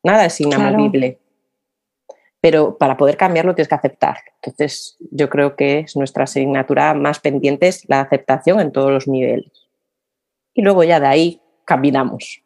[0.03, 1.19] Nada es inamovible.
[2.41, 4.17] Pero para poder cambiarlo tienes que aceptar.
[4.41, 9.07] Entonces, yo creo que es nuestra asignatura más pendiente es la aceptación en todos los
[9.07, 9.67] niveles.
[10.53, 12.43] Y luego ya de ahí caminamos.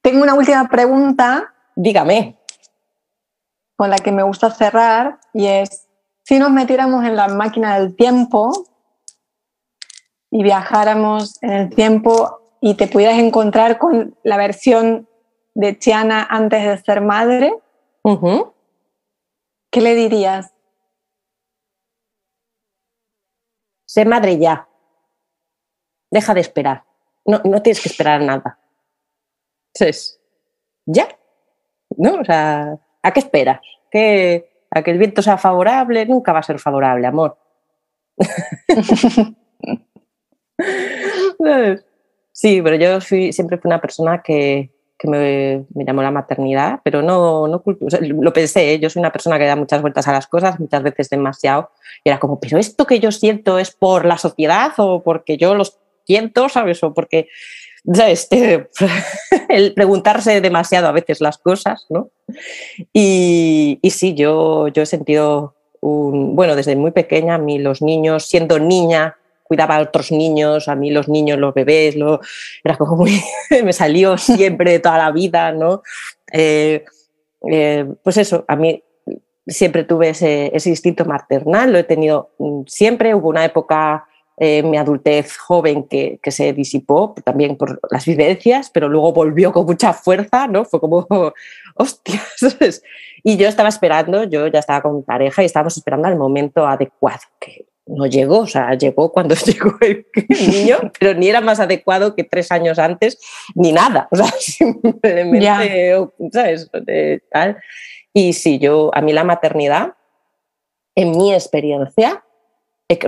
[0.00, 1.54] Tengo una última pregunta.
[1.74, 2.38] Dígame.
[3.76, 5.88] Con la que me gusta cerrar y es,
[6.22, 8.52] si nos metiéramos en la máquina del tiempo
[10.30, 15.08] y viajáramos en el tiempo y te pudieras encontrar con la versión
[15.52, 17.52] de Tiana antes de ser madre,
[19.70, 20.54] ¿qué le dirías?
[23.84, 24.68] Sé madre ya.
[26.12, 26.84] Deja de esperar.
[27.26, 28.60] No, no tienes que esperar nada.
[29.74, 30.20] Entonces,
[30.86, 31.08] ya.
[31.96, 32.20] ¿No?
[32.20, 33.60] O sea, ¿a qué esperas?
[33.90, 36.06] ¿Que, ¿A que el viento sea favorable?
[36.06, 37.36] Nunca va a ser favorable, amor.
[42.32, 44.70] sí, pero yo fui, siempre fui una persona que,
[45.04, 48.78] me, me, llamó la maternidad, pero no, no lo pensé, ¿eh?
[48.78, 51.70] yo soy una persona que da muchas vueltas a las cosas, muchas veces demasiado,
[52.04, 55.54] y era como, pero esto que yo siento es por la sociedad o porque yo
[55.54, 55.64] lo
[56.04, 56.82] siento, ¿sabes?
[56.82, 57.28] O porque,
[57.92, 58.28] ¿sabes?
[59.48, 62.10] el preguntarse demasiado a veces las cosas, ¿no?
[62.92, 67.82] Y, y sí, yo, yo he sentido un, bueno, desde muy pequeña, a mí los
[67.82, 69.16] niños, siendo niña,
[69.52, 72.20] cuidaba a otros niños, a mí los niños, los bebés, lo,
[72.64, 73.20] era como muy,
[73.62, 75.82] me salió siempre toda la vida, ¿no?
[76.32, 76.86] Eh,
[77.50, 78.82] eh, pues eso, a mí
[79.46, 84.06] siempre tuve ese, ese, instinto maternal, lo he tenido mm, siempre, hubo una época
[84.38, 89.52] en mi adultez joven que, que, se disipó también por las vivencias, pero luego volvió
[89.52, 90.64] con mucha fuerza, ¿no?
[90.64, 91.06] Fue como,
[91.74, 92.82] hostias,
[93.22, 97.20] y yo estaba esperando, yo ya estaba con pareja y estábamos esperando al momento adecuado,
[97.38, 102.14] que no llegó, o sea, llegó cuando llegó el niño, pero ni era más adecuado
[102.14, 103.18] que tres años antes,
[103.54, 106.70] ni nada, o sea, simplemente, ¿sabes?
[108.14, 109.94] Y sí, yo, a mí la maternidad,
[110.94, 112.24] en mi experiencia,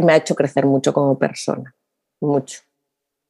[0.01, 1.75] me ha hecho crecer mucho como persona,
[2.21, 2.61] mucho.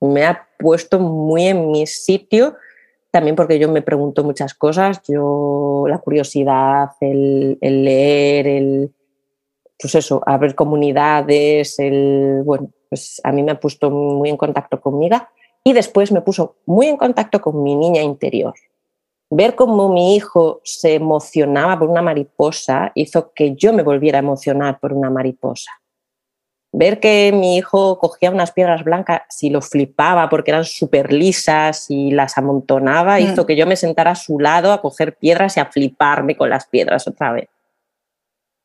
[0.01, 2.57] Me ha puesto muy en mi sitio,
[3.11, 8.95] también porque yo me pregunto muchas cosas, yo la curiosidad, el leer, el,
[9.79, 14.37] pues eso, a ver comunidades, el, bueno, pues a mí me ha puesto muy en
[14.37, 15.16] contacto conmigo
[15.64, 18.55] y después me puso muy en contacto con mi niña interior.
[19.31, 24.20] Ver cómo mi hijo se emocionaba por una mariposa hizo que yo me volviera a
[24.20, 25.70] emocionar por una mariposa.
[26.72, 31.87] Ver que mi hijo cogía unas piedras blancas y lo flipaba porque eran súper lisas
[31.89, 33.47] y las amontonaba, hizo mm.
[33.47, 36.66] que yo me sentara a su lado a coger piedras y a fliparme con las
[36.66, 37.49] piedras otra vez.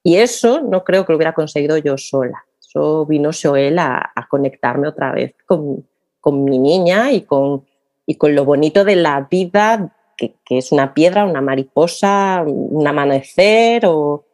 [0.03, 2.45] Y eso no creo que lo hubiera conseguido yo sola.
[2.59, 5.87] Eso vino Joel a, conectarme otra vez con,
[6.21, 7.65] con, mi niña y con,
[8.05, 12.87] y con lo bonito de la vida, que, que, es una piedra, una mariposa, un
[12.87, 14.25] amanecer o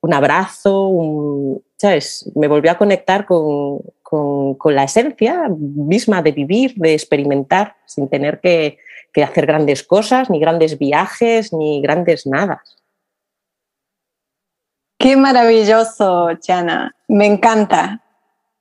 [0.00, 2.30] un abrazo, un, ¿sabes?
[2.34, 8.08] Me volvió a conectar con, con, con, la esencia misma de vivir, de experimentar, sin
[8.08, 8.78] tener que,
[9.14, 12.62] que hacer grandes cosas, ni grandes viajes, ni grandes nada.
[14.98, 16.94] Qué maravilloso, Chana.
[17.08, 18.00] Me encanta.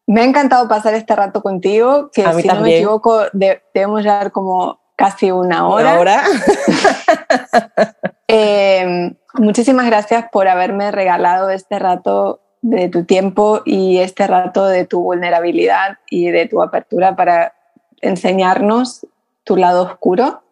[0.05, 4.79] Me ha encantado pasar este rato contigo, que si no me equivoco debemos llevar como
[4.95, 5.91] casi una hora.
[5.91, 6.23] Una hora.
[8.27, 14.85] eh, muchísimas gracias por haberme regalado este rato de tu tiempo y este rato de
[14.85, 17.53] tu vulnerabilidad y de tu apertura para
[18.01, 19.07] enseñarnos
[19.43, 20.43] tu lado oscuro,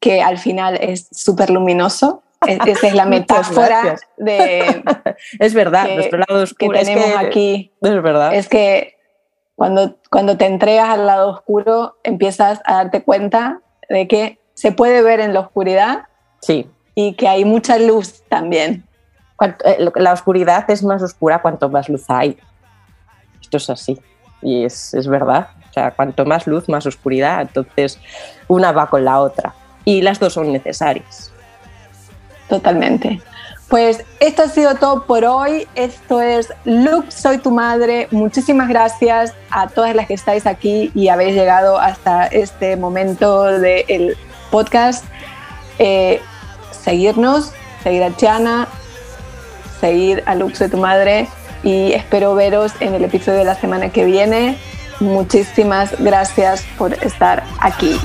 [0.00, 4.82] que al final es súper luminoso esa es la metáfora de...
[5.38, 6.72] es verdad, nuestro lado oscuro.
[6.72, 7.72] Que tenemos aquí.
[7.80, 8.34] Es verdad.
[8.34, 8.96] Es que
[9.56, 15.02] cuando, cuando te entregas al lado oscuro, empiezas a darte cuenta de que se puede
[15.02, 16.04] ver en la oscuridad.
[16.40, 16.70] Sí.
[16.94, 18.84] Y que hay mucha luz también.
[19.64, 22.36] Eh, la oscuridad es más oscura cuanto más luz hay.
[23.40, 23.98] Esto es así.
[24.42, 25.48] Y es, es verdad.
[25.68, 27.42] O sea, cuanto más luz, más oscuridad.
[27.42, 28.00] Entonces,
[28.46, 29.54] una va con la otra.
[29.84, 31.32] Y las dos son necesarias.
[32.48, 33.20] Totalmente.
[33.68, 35.68] Pues esto ha sido todo por hoy.
[35.74, 38.08] Esto es Look, soy tu madre.
[38.10, 44.16] Muchísimas gracias a todas las que estáis aquí y habéis llegado hasta este momento del
[44.50, 45.04] podcast.
[45.78, 46.22] Eh,
[46.70, 48.68] seguirnos, seguir a Chana,
[49.80, 51.28] seguir a Look, soy tu madre
[51.62, 54.56] y espero veros en el episodio de la semana que viene.
[55.00, 58.00] Muchísimas gracias por estar aquí.